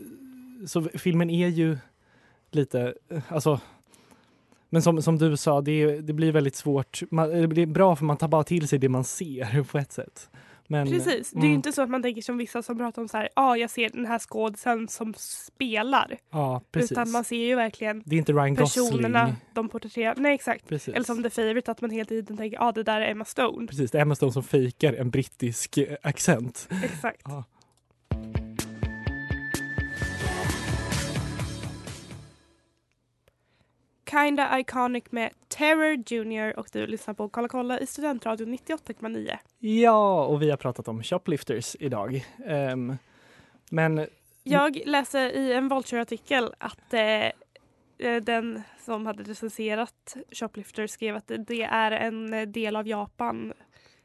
så 0.67 0.83
filmen 0.95 1.31
är 1.31 1.49
ju 1.49 1.79
lite, 2.51 2.95
eh, 3.11 3.23
alltså 3.29 3.61
men 4.71 4.83
som, 4.83 5.03
som 5.03 5.19
du 5.19 5.37
sa, 5.37 5.61
det, 5.61 6.01
det 6.01 6.13
blir 6.13 6.33
väldigt 6.33 6.57
svårt. 6.57 7.03
Man, 7.11 7.31
det 7.31 7.49
blir 7.49 7.67
bra 7.67 7.97
för 7.97 8.05
man 8.05 8.17
tar 8.17 8.29
bara 8.29 8.45
till 8.45 8.69
sig 8.69 8.79
det 8.79 8.89
man 8.89 9.05
ser 9.05 9.63
på 9.73 9.79
ett 9.79 9.93
sätt. 9.93 10.31
Men, 10.71 10.87
Precis, 10.87 11.31
det 11.31 11.37
är 11.37 11.41
mm, 11.41 11.49
ju 11.49 11.55
inte 11.55 11.73
så 11.73 11.83
att 11.83 11.91
man 11.91 12.03
tänker 12.03 12.23
som 12.23 12.39
vissa 12.39 12.63
som 12.63 12.79
pratar 12.79 13.03
om 13.03 13.09
så 13.09 13.17
här, 13.17 13.29
ja 13.37 13.57
jag 13.57 13.71
ser 13.71 13.91
den 13.91 14.07
här 14.07 14.19
skådisen 14.19 14.89
som 14.89 15.15
spelar. 15.17 16.19
Ja, 16.31 16.63
precis. 16.73 16.93
Utan 16.93 17.11
man 17.11 17.25
ser 17.25 17.47
ju 17.47 17.55
verkligen 17.55 18.03
det 18.07 18.17
är 18.17 18.19
inte 18.19 18.33
Ryan 18.33 18.57
personerna 18.57 19.21
Gosling. 19.21 19.37
de 19.55 19.69
porträtterar. 19.69 20.15
Nej 20.17 20.35
exakt. 20.35 20.69
Precis. 20.69 20.95
Eller 20.95 21.05
som 21.05 21.23
The 21.23 21.31
Favourite 21.31 21.71
att 21.71 21.81
man 21.81 21.91
hela 21.91 22.05
tiden 22.05 22.37
tänker, 22.37 22.59
ja 22.59 22.73
det 22.73 22.83
där 22.83 23.01
är 23.01 23.11
Emma 23.11 23.25
Stone. 23.25 23.67
Precis, 23.67 23.91
det 23.91 23.99
är 23.99 24.03
Emma 24.03 24.15
Stone 24.15 24.33
som 24.33 24.43
fejkar 24.43 24.93
en 24.93 25.11
brittisk 25.11 25.79
accent. 26.03 26.69
Exakt. 26.85 27.23
Ja. 27.25 27.45
Kinda 34.11 34.61
Iconic 34.61 35.05
med 35.11 35.31
Terror 35.49 36.03
Junior 36.07 36.59
och 36.59 36.69
du 36.73 36.87
lyssnar 36.87 37.15
på 37.15 37.29
Kolla 37.29 37.49
kolla 37.49 37.81
i 37.81 37.87
Studentradion 37.87 38.55
98,9. 38.55 39.39
Ja, 39.59 40.25
och 40.25 40.43
vi 40.43 40.51
har 40.51 40.57
pratat 40.57 40.89
om 40.89 41.03
shoplifters 41.03 41.77
idag. 41.81 42.27
Ehm, 42.47 42.97
men 43.71 44.07
Jag 44.43 44.83
läste 44.87 45.19
i 45.19 45.53
en 45.53 45.69
Vulture-artikel 45.69 46.55
att 46.59 46.95
eh, 46.95 47.27
eh, 47.99 48.23
den 48.23 48.63
som 48.81 49.07
hade 49.07 49.23
recenserat 49.23 50.17
Shoplifter 50.33 50.87
skrev 50.87 51.17
att 51.17 51.31
det 51.39 51.63
är 51.63 51.91
en 51.91 52.53
del 52.53 52.77
av 52.77 52.89
Japan, 52.89 53.53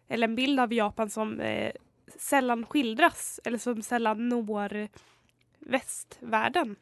eller 0.07 0.27
en 0.27 0.35
bild 0.35 0.59
av 0.59 0.73
Japan 0.73 1.09
som 1.09 1.39
eh, 1.39 1.71
sällan 2.19 2.65
skildras 2.65 3.39
eller 3.43 3.57
som 3.57 3.81
sällan 3.81 4.29
når 4.29 4.87
västvärlden. 5.59 6.75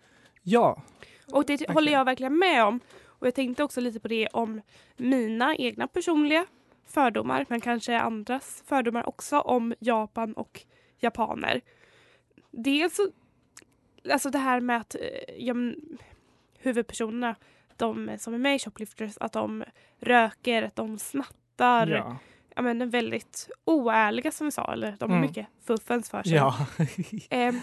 Ja, 0.44 0.84
Och 1.32 1.46
det 1.46 1.70
håller 1.70 1.92
jag 1.92 2.06
verkligen 2.06 2.40
med 2.40 2.64
om. 2.66 2.80
Och 3.22 3.28
jag 3.28 3.36
tänkte 3.36 3.64
också 3.64 3.82
lite 3.82 4.00
på 4.00 4.08
det 4.08 4.28
om 4.28 4.62
mina 4.98 5.56
egna 5.56 5.88
personliga 5.88 6.46
fördomar 6.86 7.46
men 7.50 7.62
kanske 7.62 8.00
andras 8.00 8.64
fördomar 8.66 9.10
också 9.10 9.40
om 9.40 9.74
Japan 9.80 10.34
och 10.34 10.62
japaner. 11.00 11.62
Dels 12.52 12.96
så, 12.96 13.08
alltså 14.12 14.30
det 14.30 14.38
här 14.38 14.60
med 14.60 14.78
att 14.78 14.96
eh, 14.96 15.02
ja, 15.38 15.56
huvudpersonerna, 16.60 17.36
de 17.78 18.18
som 18.20 18.34
är 18.34 18.38
med 18.38 18.56
i 18.56 18.60
Shoplifters, 18.60 19.18
att 19.18 19.34
de 19.34 19.64
röker, 20.00 20.64
att 20.64 20.76
de 20.76 21.00
snattar. 21.00 21.88
ja, 21.88 22.18
Ja, 22.56 22.62
men, 22.62 22.90
väldigt 22.90 23.50
oärliga 23.66 24.32
som 24.32 24.48
vi 24.48 24.52
sa, 24.52 24.74
eller 24.74 24.96
de 25.00 25.10
har 25.12 25.18
Mm. 25.18 25.28
mycket 25.30 25.48
fuffens 25.66 26.10
för 26.10 26.24
sig. 26.24 26.34
ja. 26.34 26.56
Ehm, 27.30 27.60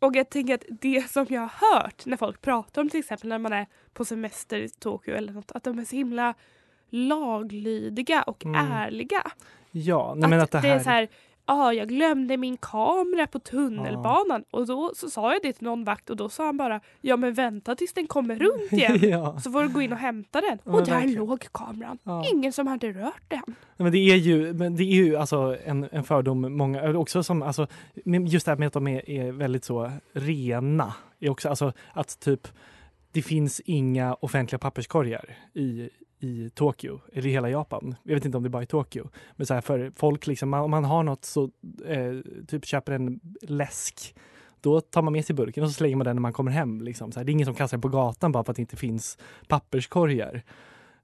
och 0.00 0.16
jag 0.16 0.30
tänker 0.30 0.54
att 0.54 0.64
det 0.80 1.10
som 1.10 1.26
jag 1.28 1.40
har 1.40 1.74
hört 1.74 2.06
när 2.06 2.16
folk 2.16 2.40
pratar 2.42 2.82
om 2.82 2.88
till 2.90 3.00
exempel 3.00 3.28
när 3.28 3.38
man 3.38 3.52
är 3.52 3.66
på 3.92 4.04
semester 4.04 4.58
i 4.58 4.68
Tokyo 4.68 5.14
eller 5.14 5.32
något, 5.32 5.52
att 5.52 5.64
de 5.64 5.78
är 5.78 5.84
så 5.84 5.96
himla 5.96 6.34
laglydiga 6.90 8.22
och 8.22 8.44
Mm. 8.44 8.72
ärliga. 8.72 9.22
ja. 9.70 10.14
Nej, 10.16 10.30
men 10.30 10.40
att 10.40 10.50
det 10.50 10.60
det 10.60 10.68
här... 10.68 10.76
är 10.76 10.80
så 10.82 10.90
här, 10.90 11.08
ja 11.46 11.72
jag 11.72 11.88
glömde 11.88 12.36
min 12.36 12.56
kamera 12.56 13.26
på 13.26 13.38
tunnelbanan 13.38 14.44
och 14.50 14.66
då 14.66 14.92
så 14.94 15.10
sa 15.10 15.32
jag 15.32 15.42
det 15.42 15.52
till 15.52 15.64
någon 15.64 15.84
vakt 15.84 16.10
och 16.10 16.16
då 16.16 16.28
sa 16.28 16.46
han 16.46 16.56
bara 16.56 16.80
ja 17.00 17.16
men 17.16 17.34
vänta 17.34 17.74
tills 17.74 17.92
den 17.92 18.06
kommer 18.06 18.36
runt 18.36 18.62
igen. 18.72 18.98
ja. 19.02 19.40
Så 19.40 19.50
får 19.52 19.62
du 19.62 19.68
gå 19.68 19.82
in 19.82 19.92
och 19.92 19.98
hämta 19.98 20.40
den. 20.40 20.58
Ja, 20.64 20.72
och 20.72 20.84
där 20.84 20.92
verkligen. 20.92 21.18
låg 21.18 21.46
kameran. 21.52 21.98
Ja. 22.02 22.24
Ingen 22.32 22.52
som 22.52 22.66
hade 22.66 22.92
rört 22.92 23.22
den. 23.28 23.42
Nej, 23.46 23.56
Men 23.76 23.92
det 23.92 23.98
är 23.98 24.16
ju, 24.16 24.52
men 24.52 24.76
det 24.76 24.82
är 24.82 25.04
ju 25.04 25.16
alltså 25.16 25.56
en, 25.64 25.88
en 25.92 26.04
fördom 26.04 26.56
många, 26.56 26.98
också 26.98 27.22
som, 27.22 27.42
alltså, 27.42 27.66
men 28.04 28.26
just 28.26 28.46
det 28.46 28.52
här 28.52 28.58
med 28.58 28.66
att 28.66 28.72
de 28.72 28.86
är, 28.88 29.10
är 29.10 29.32
väldigt 29.32 29.64
så 29.64 29.92
rena. 30.12 30.94
Är 31.20 31.30
också, 31.30 31.48
alltså 31.48 31.72
att 31.92 32.20
typ, 32.20 32.48
det 33.12 33.22
finns 33.22 33.60
inga 33.60 34.14
offentliga 34.14 34.58
papperskorgar 34.58 35.38
i, 35.54 35.90
i 36.18 36.50
Tokyo, 36.54 37.00
eller 37.12 37.26
i 37.28 37.30
hela 37.32 37.50
Japan. 37.50 37.94
Jag 38.02 38.14
vet 38.14 38.24
inte 38.24 38.36
om 38.36 38.42
det 38.42 38.46
är 38.48 38.50
bara 38.50 38.62
i 38.62 38.66
Tokyo. 38.66 39.08
Men 39.36 39.46
så 39.46 39.54
här, 39.54 39.60
för 39.60 39.92
folk, 39.96 40.26
liksom, 40.26 40.54
om 40.54 40.70
man 40.70 40.84
har 40.84 41.02
något 41.02 41.24
så, 41.24 41.50
eh, 41.86 42.12
typ 42.48 42.64
köper 42.66 42.92
en 42.92 43.20
läsk, 43.42 44.14
då 44.60 44.80
tar 44.80 45.02
man 45.02 45.12
med 45.12 45.24
sig 45.24 45.36
burken 45.36 45.64
och 45.64 45.70
så 45.70 45.74
slänger 45.74 45.96
man 45.96 46.04
den 46.04 46.16
när 46.16 46.20
man 46.20 46.32
kommer 46.32 46.50
hem. 46.50 46.80
Liksom. 46.80 47.12
Så 47.12 47.20
här, 47.20 47.24
det 47.24 47.30
är 47.30 47.32
ingen 47.32 47.46
som 47.46 47.54
kastar 47.54 47.76
den 47.76 47.82
på 47.82 47.88
gatan 47.88 48.32
bara 48.32 48.44
för 48.44 48.50
att 48.52 48.56
det 48.56 48.62
inte 48.62 48.76
finns 48.76 49.18
papperskorgar. 49.48 50.42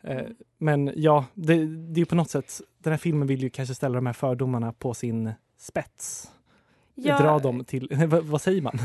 Eh, 0.03 0.23
men 0.59 0.93
ja, 0.97 1.25
det, 1.35 1.67
det 1.67 2.01
är 2.01 2.05
på 2.05 2.15
något 2.15 2.31
sätt, 2.31 2.61
den 2.79 2.93
här 2.93 2.99
filmen 2.99 3.29
vill 3.29 3.43
ju 3.43 3.51
kanske 3.51 3.75
ställa 3.75 3.95
de 3.95 4.07
här 4.07 4.13
fördomarna 4.13 4.73
på 4.73 4.95
sin 4.95 5.33
spets. 5.59 6.31
Ja, 6.95 7.19
Dra 7.19 7.39
dem 7.39 7.65
till, 7.65 7.89
vad, 8.23 8.41
säger 8.43 8.63
man? 8.63 8.79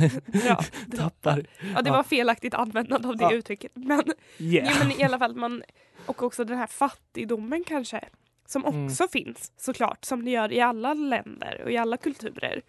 Ja, 0.47 0.59
Tappar. 0.97 1.45
ja, 1.75 1.81
det 1.81 1.91
var 1.91 2.03
felaktigt 2.03 2.53
användande 2.53 3.07
av 3.07 3.17
det 3.17 3.23
Ja. 3.23 3.33
uttrycket. 3.33 3.71
Men 3.75 4.03
Yeah. 4.39 4.67
Ja, 4.67 4.73
men 4.79 4.91
i 4.91 5.03
alla 5.03 5.17
fall 5.19 5.35
man, 5.35 5.63
och 6.07 6.23
också 6.23 6.43
den 6.43 6.57
här 6.57 6.67
fattigdomen 6.67 7.63
kanske. 7.67 8.03
Som 8.45 8.65
Mm. 8.65 8.85
också 8.85 9.07
finns 9.07 9.51
såklart, 9.57 10.05
som 10.05 10.25
det 10.25 10.31
gör 10.31 10.51
i 10.51 10.61
alla 10.61 10.93
länder 10.93 11.61
och 11.65 11.71
i 11.71 11.77
alla 11.77 11.97
kulturer. 11.97 12.61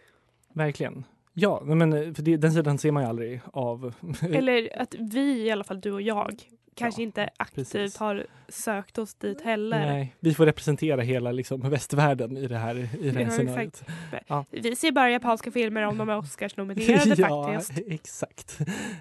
Verkligen. 0.53 1.05
Ja, 1.35 1.63
men 1.65 1.93
eh, 1.93 2.15
för 2.15 2.23
det, 2.23 2.37
den 2.37 2.53
sidan 2.53 2.79
ser 2.79 2.93
man 2.93 3.03
ju 3.03 3.09
aldrig 3.09 3.41
av. 3.53 3.95
Eller 4.33 4.79
att 4.83 4.95
vi, 4.99 5.43
i 5.47 5.51
alla 5.51 5.65
fall 5.65 5.81
du 5.81 5.93
och 5.93 6.03
jag, 6.03 6.43
kanske 6.79 7.03
Ja, 7.03 7.07
inte 7.07 7.31
aktivt 7.37 7.73
precis. 7.73 7.97
har 7.99 8.27
sökt 8.49 8.99
oss 8.99 9.15
dit 9.15 9.41
heller. 9.41 9.79
Nej, 9.87 10.15
vi 10.21 10.35
får 10.35 10.47
representera 10.47 11.01
hela 11.01 11.33
liksom, 11.33 11.61
västvärlden 11.71 12.37
i 12.37 12.47
det 12.47 12.57
här, 12.59 12.75
i 13.01 13.11
det 13.11 13.19
här 13.19 13.21
Ja, 13.21 13.31
scenariot. 13.31 13.83
exakt. 14.13 14.49
Vi 14.51 14.77
ser 14.77 14.93
bara 14.93 15.11
japanska 15.11 15.51
filmer 15.51 15.83
om 15.83 15.99
de 15.99 16.09
är 16.09 16.19
Oscarsnominerade 16.19 17.15
ja, 17.19 17.53
faktiskt. 17.53 17.79
exakt. 17.87 18.59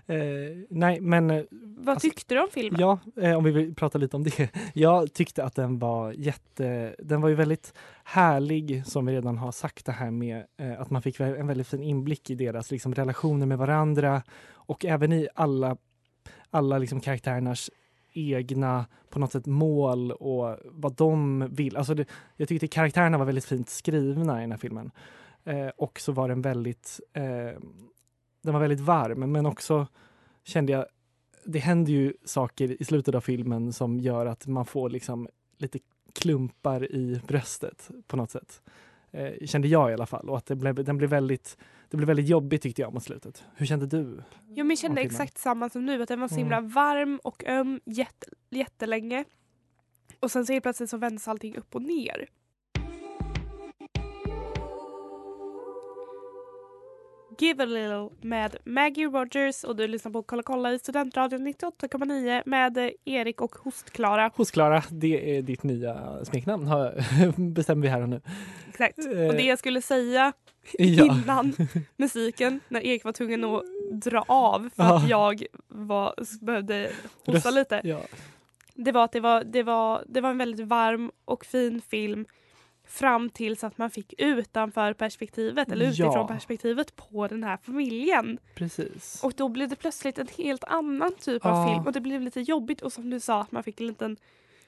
Eh, 0.08 0.16
nej, 0.70 1.00
men 1.02 1.30
eh, 1.32 1.44
Vad 1.52 1.90
alltså- 1.90 2.10
tyckte 2.10 2.36
du 2.36 2.42
om 2.42 2.48
filmen? 2.52 2.82
Ja, 2.82 3.00
eh, 3.22 3.38
om 3.38 3.44
vi 3.44 3.52
vill 3.52 3.76
prata 3.76 3.98
lite 3.98 4.16
om 4.16 4.24
det. 4.24 4.50
Jag 4.74 5.14
tyckte 5.14 5.44
att 5.44 5.56
den 5.56 5.80
var 5.80 6.12
jätte... 6.12 6.96
Den 7.00 7.22
var 7.22 7.30
ju 7.30 7.36
väldigt 7.36 7.74
härlig, 8.04 8.86
som 8.86 9.06
vi 9.06 9.14
redan 9.14 9.38
har 9.38 9.52
sagt, 9.52 9.86
det 9.86 9.92
här 9.92 10.12
med 10.12 10.44
eh, 10.58 10.82
att 10.82 10.90
man 10.90 11.02
fick 11.02 11.20
en 11.20 11.48
väldigt 11.48 11.68
fin 11.68 11.84
inblick 11.84 12.30
i 12.30 12.36
deras 12.36 12.72
liksom, 12.72 12.94
relationer 12.96 13.46
med 13.46 13.58
varandra 13.58 14.22
och 14.54 14.86
även 14.86 15.14
i 15.14 15.28
alla, 15.36 15.78
alla 16.50 16.78
liksom, 16.78 17.00
karaktärernas 17.00 17.70
egna 18.14 18.86
på 19.10 19.20
något 19.20 19.32
sätt 19.32 19.46
mål 19.46 20.12
och 20.12 20.58
vad 20.66 20.94
de 20.94 21.48
vill. 21.52 21.78
Alltså 21.78 21.94
det, 21.94 22.06
jag 22.36 22.48
tyckte 22.48 22.68
karaktärerna 22.68 23.18
var 23.18 23.26
väldigt 23.26 23.46
fint 23.46 23.70
skrivna 23.70 24.38
i 24.38 24.42
den 24.42 24.52
här 24.52 24.58
filmen. 24.58 24.92
Eh, 25.44 25.68
och 25.68 26.00
så 26.00 26.12
var 26.12 26.30
den 26.30 26.42
väldigt... 26.42 27.00
Eh, 27.14 27.62
den 28.42 28.54
var 28.54 28.60
väldigt 28.60 28.80
varm, 28.80 29.32
men 29.32 29.46
också 29.46 29.88
kände 30.44 30.72
jag 30.72 30.86
det 31.48 31.60
händer 31.60 31.92
ju 31.92 32.14
saker 32.26 32.82
i 32.82 32.86
slutet 32.86 33.16
av 33.16 33.22
filmen 33.22 33.74
som 33.74 34.00
gör 34.00 34.26
att 34.26 34.48
man 34.48 34.66
får 34.66 34.90
liksom 34.90 35.28
lite 35.58 35.80
klumpar 36.14 36.92
i 36.92 37.22
bröstet 37.28 37.90
på 38.08 38.18
något 38.18 38.32
sätt. 38.32 38.62
Eh, 39.12 39.46
kände 39.46 39.68
jag 39.68 39.92
i 39.92 39.94
alla 39.94 40.06
fall. 40.06 40.30
Och 40.30 40.38
att 40.38 40.46
det 40.46 40.56
blev, 40.56 40.76
den 40.76 40.98
blev 40.98 41.10
väldigt, 41.10 41.58
det 41.90 41.98
blev 41.98 42.08
väldigt 42.08 42.28
jobbigt 42.30 42.62
tyckte 42.62 42.82
jag 42.82 42.94
mot 42.94 43.04
slutet. 43.04 43.44
Hur 43.56 43.66
kände 43.66 43.86
du? 43.88 44.24
Jo, 44.48 44.58
men 44.64 44.70
jag 44.70 44.78
kände 44.78 45.02
exakt 45.02 45.38
samma 45.38 45.70
som 45.70 45.86
nu, 45.86 46.02
att 46.02 46.08
den 46.08 46.20
var 46.20 46.28
så 46.28 46.36
Mm. 46.36 46.44
himla 46.46 46.62
varm 46.62 47.20
och 47.24 47.44
öm 47.48 47.80
jätte, 47.86 48.28
jättelänge. 48.50 49.26
Och 50.20 50.32
sen 50.32 50.46
så 50.46 50.54
helt 50.54 50.64
plötsligt 50.64 50.90
så 50.90 50.98
vänds 50.98 51.28
allting 51.28 51.56
upp 51.58 51.76
och 51.76 51.82
ner. 51.82 52.28
Give 57.40 57.64
a 57.64 57.66
little 57.66 58.10
med 58.22 58.56
Maggie 58.64 59.06
Rogers 59.08 59.64
och 59.64 59.76
du 59.76 59.88
lyssnar 59.88 60.12
på 60.12 60.24
Kolla 60.24 60.44
kolla 60.44 60.74
i 60.74 60.80
Studentradion 60.80 61.48
98,9 61.48 62.44
med 62.46 62.78
eh, 62.78 62.90
Erik 63.06 63.42
och 63.42 63.56
Host-Klara. 63.56 64.32
Hos 64.36 64.52
Klara, 64.52 64.84
det 64.92 65.38
är 65.38 65.42
ditt 65.42 65.64
nya 65.64 66.26
smeknamn 66.26 66.70
bestämmer 67.54 67.82
vi 67.82 67.88
här 67.88 68.02
och 68.02 68.10
nu. 68.10 68.22
Exakt. 68.70 68.98
Eh, 69.00 69.06
Och 69.28 69.34
det 69.34 69.42
jag 69.44 69.60
skulle 69.60 69.82
säga 69.82 70.34
Ja. 70.78 71.06
innan 71.06 71.54
musiken, 71.98 72.60
när 72.68 72.82
Erik 72.86 73.04
var 73.04 73.12
tvungen 73.12 73.44
att 73.44 73.64
dra 73.92 74.24
av 74.28 74.70
för 74.76 74.84
Ja. 74.84 74.98
att 74.98 75.10
jag 75.10 75.44
var, 75.68 76.14
behövde 76.46 76.90
hosta 77.26 77.52
lite. 77.52 77.82
Ja. 77.84 78.00
Det 78.74 78.92
var 78.92 79.04
att 79.04 79.12
det 79.12 79.20
var, 79.20 79.44
det, 79.44 79.64
var, 79.64 80.04
det 80.08 80.22
var 80.22 80.30
en 80.30 80.38
väldigt 80.38 80.68
varm 80.68 81.12
och 81.26 81.46
fin 81.46 81.82
film 81.82 82.26
fram 82.88 83.30
tills 83.30 83.64
att 83.64 83.78
man 83.78 83.90
fick 83.92 84.14
utanför 84.18 84.94
perspektivet 84.94 85.72
eller 85.72 85.86
Ja. 85.86 85.92
utifrån 85.92 86.28
perspektivet 86.28 86.96
på 86.96 87.28
den 87.28 87.44
här 87.44 87.58
familjen. 87.58 88.40
Precis. 88.56 89.24
Och 89.24 89.34
då 89.38 89.50
blev 89.50 89.70
det 89.70 89.76
plötsligt 89.76 90.18
en 90.20 90.28
helt 90.38 90.64
annan 90.64 91.12
typ 91.20 91.42
Ja. 91.46 91.50
av 91.52 91.68
film 91.74 91.86
och 91.86 91.92
det 91.94 92.02
blev 92.02 92.22
lite 92.22 92.42
jobbigt 92.42 92.82
och 92.82 92.94
som 92.94 93.10
du 93.10 93.20
sa 93.20 93.42
att 93.42 93.52
man 93.52 93.64
fick 93.64 93.82
en 93.82 93.88
liten 93.88 94.18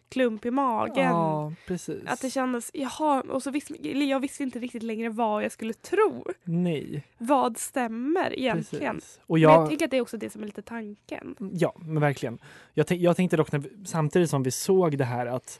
klump 0.09 0.45
i 0.45 0.51
magen. 0.51 1.03
Ja, 1.05 1.53
precis. 1.67 2.03
Att 2.07 2.21
det 2.21 2.29
kändes, 2.29 2.71
jaha, 2.73 3.21
och 3.21 3.43
så 3.43 3.51
visste 3.51 3.87
jag 3.87 4.19
visste 4.19 4.43
inte 4.43 4.59
riktigt 4.59 4.83
längre 4.83 5.09
vad 5.09 5.43
jag 5.43 5.51
skulle 5.51 5.73
tro. 5.73 6.25
Nej, 6.43 7.03
Vad 7.17 7.57
stämmer 7.57 8.39
egentligen? 8.39 8.95
precis. 8.95 9.19
Och 9.27 9.35
Men 9.35 9.41
jag 9.41 9.51
jag, 9.61 9.69
tänker 9.69 9.85
att 9.85 9.91
det 9.91 9.97
är 9.97 10.01
också 10.01 10.17
det 10.17 10.29
som 10.29 10.41
är 10.41 10.45
lite 10.45 10.61
tanken. 10.61 11.35
Ja, 11.53 11.73
men 11.79 12.01
verkligen. 12.01 12.39
Jag, 12.73 12.91
jag 12.91 13.15
tänkte 13.15 13.37
dock 13.37 13.51
när 13.51 13.63
samtidigt 13.85 14.29
som 14.29 14.43
vi 14.43 14.51
såg 14.51 14.97
det 14.97 15.05
här 15.05 15.25
att 15.25 15.59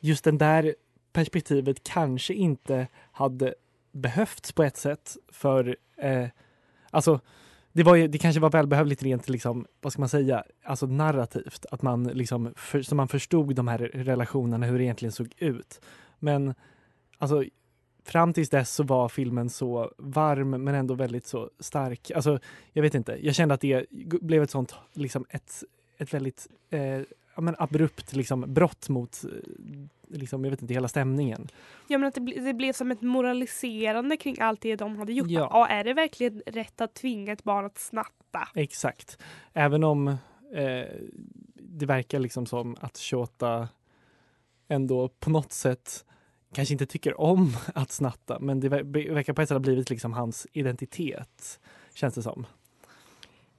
just 0.00 0.24
den 0.24 0.38
där 0.38 0.74
perspektivet 1.16 1.82
kanske 1.82 2.34
inte 2.34 2.88
hade 3.12 3.54
behövts 3.92 4.52
på 4.52 4.62
ett 4.62 4.76
sätt 4.76 5.16
för 5.28 5.76
eh, 5.96 6.28
alltså 6.90 7.20
det, 7.72 7.82
var 7.82 7.94
ju, 7.94 8.08
det 8.08 8.18
kanske 8.18 8.40
var 8.40 8.50
välbehövligt 8.50 9.02
rent 9.02 9.28
liksom, 9.28 9.66
vad 9.80 9.92
ska 9.92 10.00
man 10.00 10.08
säga, 10.08 10.44
alltså 10.64 10.86
narrativt. 10.86 11.66
Att 11.70 11.82
man 11.82 12.04
liksom, 12.04 12.52
för, 12.56 12.82
så 12.82 12.94
man 12.94 13.08
förstod 13.08 13.54
de 13.54 13.68
här 13.68 13.78
relationerna, 13.78 14.66
hur 14.66 14.78
det 14.78 14.84
egentligen 14.84 15.12
såg 15.12 15.34
ut. 15.38 15.80
Men 16.18 16.54
alltså 17.18 17.44
fram 18.04 18.32
tills 18.32 18.50
dess 18.50 18.74
så 18.74 18.82
var 18.82 19.08
filmen 19.08 19.50
så 19.50 19.92
varm 19.98 20.50
men 20.50 20.74
ändå 20.74 20.94
väldigt 20.94 21.26
så 21.26 21.50
stark. 21.60 22.10
Alltså 22.10 22.38
jag 22.72 22.82
vet 22.82 22.94
inte, 22.94 23.18
jag 23.26 23.34
kände 23.34 23.54
att 23.54 23.60
det 23.60 23.86
blev 24.22 24.42
ett 24.42 24.50
sånt, 24.50 24.74
liksom 24.92 25.26
ett, 25.28 25.64
ett 25.98 26.14
väldigt 26.14 26.48
eh, 26.70 27.00
ja, 27.36 27.42
men 27.42 27.54
abrupt 27.58 28.12
liksom, 28.12 28.54
brott 28.54 28.88
mot 28.88 29.24
eh, 29.24 29.30
liksom, 30.08 30.44
jag 30.44 30.50
vet 30.50 30.62
inte, 30.62 30.74
hela 30.74 30.88
stämningen. 30.88 31.48
Ja, 31.88 31.98
men 31.98 32.08
att 32.08 32.14
det, 32.14 32.20
ble, 32.20 32.40
det 32.40 32.54
blev 32.54 32.72
som 32.72 32.90
ett 32.90 33.02
moraliserande 33.02 34.16
kring 34.16 34.40
allt 34.40 34.60
det 34.60 34.76
de 34.76 34.96
hade 34.96 35.12
gjort. 35.12 35.30
Ja. 35.30 35.48
Ja. 35.52 35.66
är 35.66 35.84
det 35.84 35.94
verkligen 35.94 36.42
rätt 36.46 36.80
att 36.80 36.94
tvinga 36.94 37.32
ett 37.32 37.44
barn 37.44 37.64
att 37.66 37.78
snatta? 37.78 38.48
Exakt. 38.54 39.18
Även 39.52 39.84
om 39.84 40.08
eh, 40.52 40.86
det 41.54 41.86
verkar 41.86 42.18
liksom 42.18 42.46
som 42.46 42.76
att 42.80 42.98
Shota 42.98 43.68
ändå 44.68 45.08
på 45.08 45.30
något 45.30 45.52
sätt 45.52 46.04
kanske 46.52 46.74
inte 46.74 46.86
tycker 46.86 47.20
om 47.20 47.56
att 47.74 47.92
snatta, 47.92 48.38
men 48.40 48.60
det 48.60 48.68
ver- 48.68 49.12
verkar 49.14 49.32
på 49.32 49.42
ett 49.42 49.48
sätt 49.48 49.54
ha 49.54 49.60
blivit 49.60 49.90
liksom 49.90 50.12
hans 50.12 50.46
identitet, 50.52 51.60
känns 51.94 52.14
det 52.14 52.22
som. 52.22 52.46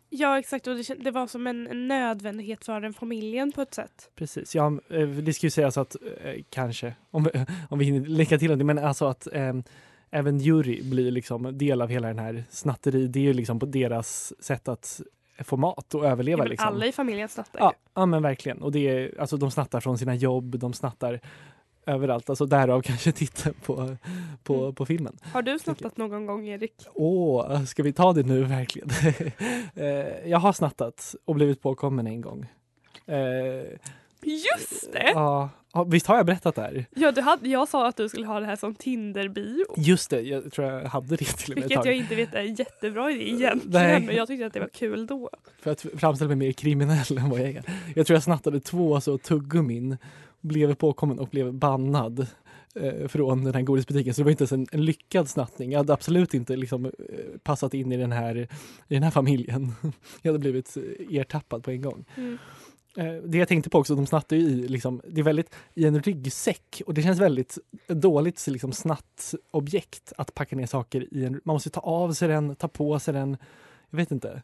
Ja 0.09 0.39
exakt 0.39 0.67
och 0.67 0.75
det, 0.75 0.93
det 1.03 1.11
var 1.11 1.27
som 1.27 1.47
en, 1.47 1.87
nödvändighet 1.87 2.65
för 2.65 2.81
den 2.81 2.93
familjen 2.93 3.51
på 3.51 3.61
ett 3.61 3.73
sätt. 3.73 4.09
Precis, 4.15 4.55
ja, 4.55 4.79
eh, 4.89 5.07
det 5.07 5.33
ska 5.33 5.45
ju 5.45 5.51
sägas 5.51 5.77
att 5.77 5.95
eh, 6.23 6.33
kanske, 6.49 6.93
om, 7.11 7.29
om 7.69 7.79
vi 7.79 7.85
hinner 7.85 8.07
lägga 8.07 8.37
till 8.37 8.57
det, 8.57 8.63
men 8.63 8.77
alltså 8.79 9.05
att 9.05 9.27
eh, 9.33 9.53
även 10.11 10.41
Yuri 10.41 10.81
blir 10.83 11.11
liksom 11.11 11.57
del 11.57 11.81
av 11.81 11.89
hela 11.89 12.07
den 12.07 12.19
här 12.19 12.43
snatteri. 12.49 13.07
Det 13.07 13.19
är 13.19 13.23
ju 13.23 13.33
liksom 13.33 13.59
på 13.59 13.65
deras 13.65 14.33
sätt 14.43 14.67
att 14.67 15.01
få 15.43 15.57
mat 15.57 15.93
och 15.95 16.05
Ja, 16.05 16.09
överleva. 16.09 16.43
men 16.43 16.49
Liksom. 16.49 16.67
Alla 16.67 16.85
i 16.85 16.91
familjen 16.91 17.29
snattar 17.29 17.59
Ja, 17.59 17.73
ja 17.93 18.05
men 18.05 18.21
verkligen. 18.23 18.61
Och 18.61 18.71
det 18.71 18.87
är, 18.89 19.19
alltså, 19.21 19.37
de 19.37 19.51
snattar 19.51 19.79
från 19.79 19.97
sina 19.97 20.15
jobb, 20.15 20.59
de 20.59 20.73
snattar 20.73 21.19
överallt. 21.87 22.29
Alltså 22.29 22.45
därav 22.45 22.81
kanske 22.81 23.11
titeln 23.11 23.55
på, 23.65 23.95
på, 24.43 24.55
Mm. 24.63 24.75
på 24.75 24.85
filmen. 24.85 25.17
Har 25.33 25.41
du 25.41 25.59
snattat 25.59 25.97
någon 25.97 26.25
gång 26.25 26.47
Erik? 26.47 26.73
Åh, 26.93 27.63
ska 27.63 27.83
vi 27.83 27.93
ta 27.93 28.13
det 28.13 28.23
nu 28.23 28.43
verkligen? 28.43 28.89
Eh, 29.75 30.29
jag 30.29 30.39
har 30.39 30.53
snattat 30.53 31.15
och 31.25 31.35
blivit 31.35 31.61
påkommen 31.61 32.07
en 32.07 32.21
gång. 32.21 32.45
Eh, 33.05 33.15
Just 34.21 34.93
det! 34.93 35.11
ja, 35.13 35.49
visst 35.87 36.07
har 36.07 36.17
jag 36.17 36.25
berättat 36.25 36.55
det 36.55 36.61
här? 36.61 36.85
Ja, 36.95 37.11
du 37.11 37.21
hade, 37.21 37.49
jag 37.49 37.67
sa 37.67 37.87
att 37.87 37.97
du 37.97 38.09
skulle 38.09 38.25
ha 38.27 38.39
det 38.39 38.45
här 38.45 38.55
som 38.55 38.75
Tinder-bio. 38.75 39.65
Just 39.77 40.09
det, 40.09 40.21
jag 40.21 40.51
tror 40.51 40.67
jag 40.71 40.85
hade 40.89 41.07
det 41.07 41.17
till 41.17 41.51
och 41.53 41.59
med 41.59 41.67
Vilket 41.69 41.85
jag 41.85 41.95
inte 41.95 42.15
vet 42.15 42.33
är 42.33 42.39
en 42.39 42.55
jättebra 42.55 43.11
idé 43.11 43.29
egentligen. 43.29 43.61
Nej. 43.87 44.01
Men 44.05 44.15
jag 44.15 44.27
tyckte 44.27 44.45
att 44.45 44.53
det 44.53 44.59
var 44.59 44.67
kul 44.67 45.07
då. 45.07 45.29
För 45.61 45.71
att 45.71 45.85
framställa 45.97 46.27
mig 46.27 46.37
mer 46.37 46.51
kriminell 46.51 47.17
än 47.17 47.29
vad 47.29 47.39
jag 47.39 47.49
är. 47.49 47.63
Jag 47.95 48.07
tror 48.07 48.15
jag 48.15 48.23
snattade 48.23 48.59
två 48.59 49.01
så 49.01 49.17
tuggummin, 49.17 49.97
blev 50.41 50.75
påkommen 50.75 51.19
och 51.19 51.27
blev 51.29 51.53
bannad 51.53 52.27
eh, 52.75 53.07
från 53.07 53.43
den 53.43 53.53
här 53.55 53.61
godisbutiken. 53.61 54.13
Så 54.13 54.21
det 54.21 54.23
var 54.23 54.31
inte 54.31 54.41
ens 54.41 54.51
en, 54.51 54.67
en 54.71 54.85
lyckad 54.85 55.29
snattning. 55.29 55.71
Jag 55.71 55.79
hade 55.79 55.93
absolut 55.93 56.33
inte 56.33 56.55
liksom, 56.55 56.85
eh, 56.85 56.91
passat 57.43 57.73
in 57.73 57.91
i 57.91 57.97
den, 57.97 58.11
här, 58.11 58.35
i 58.87 58.93
den 58.93 59.03
här 59.03 59.11
familjen. 59.11 59.71
Jag 60.21 60.29
hade 60.31 60.39
blivit 60.39 60.77
eh, 60.77 61.17
ertappad 61.19 61.63
på 61.63 61.71
en 61.71 61.81
gång. 61.81 62.05
Mm. 62.15 62.37
Eh, 62.97 63.13
Det 63.23 63.37
jag 63.37 63.47
tänkte 63.47 63.69
på 63.69 63.77
också, 63.79 63.95
de 63.95 64.05
snattar 64.07 64.35
ju 64.35 64.41
i, 64.41 64.67
liksom, 64.67 65.01
det 65.07 65.21
är 65.21 65.23
väldigt 65.25 65.55
i 65.73 65.85
en 65.85 66.01
ryggsäck 66.01 66.81
och 66.85 66.93
det 66.93 67.01
känns 67.01 67.19
väldigt 67.19 67.57
dåligt 67.87 68.47
liksom, 68.47 68.71
snattobjekt 68.71 70.13
att 70.17 70.33
packa 70.33 70.55
ner 70.55 70.65
saker 70.65 71.07
i 71.13 71.25
en, 71.25 71.41
man 71.43 71.53
måste 71.53 71.69
ta 71.69 71.79
av 71.79 72.13
sig 72.13 72.27
den, 72.27 72.55
ta 72.55 72.67
på 72.67 72.99
sig 72.99 73.13
den, 73.13 73.37
jag 73.89 73.97
vet 73.97 74.11
inte. 74.11 74.41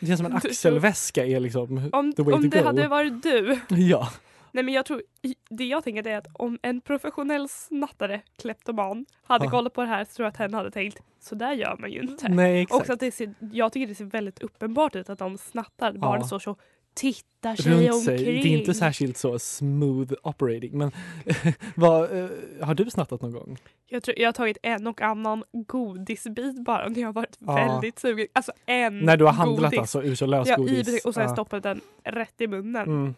Det 0.00 0.06
känns 0.06 0.18
som 0.18 0.26
en 0.26 0.32
axelväska 0.36 1.26
är 1.26 1.40
liksom 1.40 1.90
Om, 1.92 2.12
the 2.12 2.22
way 2.22 2.34
om 2.34 2.42
to 2.42 2.48
det 2.48 2.58
go. 2.58 2.64
hade 2.64 2.88
varit 2.88 3.22
du. 3.22 3.60
Ja, 3.76 4.08
Nej 4.56 4.64
men 4.64 4.74
jag 4.74 4.86
tror, 4.86 5.02
det 5.50 5.64
jag 5.64 5.84
tänker 5.84 6.06
är 6.06 6.16
att 6.18 6.26
om 6.32 6.58
en 6.62 6.80
professionell 6.80 7.48
snattare, 7.48 8.20
kleptoman, 8.38 9.06
hade 9.22 9.44
Ja. 9.44 9.50
kollat 9.50 9.72
på 9.72 9.80
det 9.82 9.88
här 9.88 10.04
så 10.04 10.10
tror 10.14 10.24
jag 10.24 10.30
att 10.30 10.36
hen 10.36 10.54
hade 10.54 10.70
tänkt 10.70 10.98
så 11.20 11.34
där 11.34 11.52
gör 11.52 11.76
man 11.78 11.90
ju 11.90 12.00
inte. 12.00 12.28
nej 12.28 12.62
exakt. 12.62 12.80
Också 12.80 12.92
att 12.92 13.00
det 13.00 13.10
ser, 13.12 13.34
jag 13.52 13.72
tycker 13.72 13.86
det 13.86 13.94
ser 13.94 14.04
väldigt 14.04 14.38
uppenbart 14.42 14.96
ut 14.96 15.10
att 15.10 15.18
de 15.18 15.38
snattar. 15.38 15.92
Barn 15.92 16.20
Ja. 16.20 16.26
står 16.26 16.38
så 16.38 16.56
tittar 16.94 17.56
sig 17.56 17.72
Runt 17.72 17.82
omkring. 17.82 18.00
sig. 18.18 18.18
Det 18.24 18.48
är 18.48 18.58
inte 18.58 18.74
särskilt 18.74 19.16
så 19.16 19.38
smooth 19.38 20.12
operating. 20.22 20.78
Men 20.78 20.90
vad, 21.76 22.18
eh, 22.18 22.28
har 22.62 22.74
du 22.74 22.90
snattat 22.90 23.22
någon 23.22 23.32
gång? 23.32 23.58
Jag, 23.86 24.02
tror, 24.02 24.18
jag 24.18 24.28
har 24.28 24.32
tagit 24.32 24.58
en 24.62 24.86
och 24.86 25.02
annan 25.02 25.44
godisbit 25.52 26.64
bara 26.64 26.88
när 26.88 27.00
jag 27.00 27.08
har 27.08 27.12
varit 27.12 27.36
Ja. 27.38 27.54
väldigt 27.54 27.98
sugen. 27.98 28.26
Alltså 28.32 28.52
en 28.66 28.98
När 28.98 29.16
du 29.16 29.24
har 29.24 29.32
handlat 29.32 29.70
godis. 29.70 29.78
alltså 29.80 30.02
ur 30.02 30.14
så 30.14 30.24
Ja, 30.46 30.54
i 30.68 30.84
butik 30.84 31.04
och 31.06 31.14
sen 31.14 31.22
Ja. 31.22 31.28
stoppat 31.32 31.62
den 31.62 31.80
rätt 32.04 32.40
i 32.40 32.46
munnen. 32.46 32.82
Mm. 32.88 33.14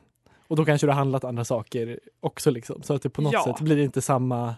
Och 0.49 0.57
då 0.57 0.65
kanske 0.65 0.87
du 0.87 0.91
har 0.91 0.97
handlat 0.99 1.25
andra 1.25 1.45
saker 1.45 2.01
också 2.21 2.51
liksom. 2.51 2.83
Så 2.83 2.95
att 2.95 3.03
det 3.03 3.11
på 3.11 3.23
något 3.23 3.33
Ja. 3.33 3.45
sätt 3.45 3.61
blir 3.61 3.77
det 3.77 3.83
inte 3.83 4.03
samma 4.03 4.55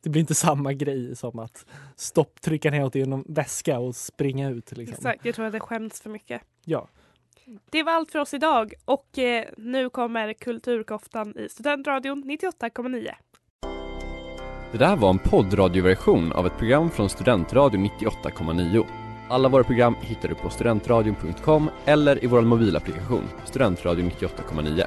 det 0.00 0.10
blir 0.10 0.20
inte 0.20 0.34
samma 0.34 0.72
grej 0.72 1.16
som 1.16 1.38
att 1.38 1.66
stopp, 1.96 2.40
trycka 2.40 2.70
ner 2.70 2.80
något 2.80 2.96
i 2.96 3.00
en 3.00 3.24
väska 3.28 3.78
och 3.78 3.96
springa 3.96 4.50
ut. 4.50 4.72
Liksom. 4.72 4.94
Exakt, 4.94 5.24
jag 5.24 5.34
tror 5.34 5.46
att 5.46 5.52
det 5.52 5.60
skäms 5.60 6.00
för 6.00 6.10
mycket. 6.10 6.42
Ja. 6.64 6.88
Det 7.70 7.82
var 7.82 7.92
allt 7.92 8.10
för 8.10 8.18
oss 8.18 8.34
idag 8.34 8.74
och 8.84 9.18
eh, 9.18 9.44
nu 9.56 9.90
kommer 9.90 10.32
Kulturkoftan 10.32 11.34
i 11.38 11.48
Studentradion 11.48 12.24
98,9. 12.24 13.08
Det 14.72 14.78
där 14.78 14.96
var 14.96 15.10
en 15.10 15.18
poddradioversion 15.18 16.32
av 16.32 16.46
ett 16.46 16.58
program 16.58 16.90
från 16.90 17.08
Studentradion 17.08 17.86
98,9. 17.86 18.84
Alla 19.30 19.48
våra 19.48 19.64
program 19.64 19.94
hittar 20.00 20.28
du 20.28 20.34
på 20.34 20.50
studentradion.com 20.50 21.70
eller 21.84 22.24
i 22.24 22.26
vår 22.26 22.40
mobilapplikation 22.40 23.28
Studentradion 23.44 24.10
98,9. 24.10 24.86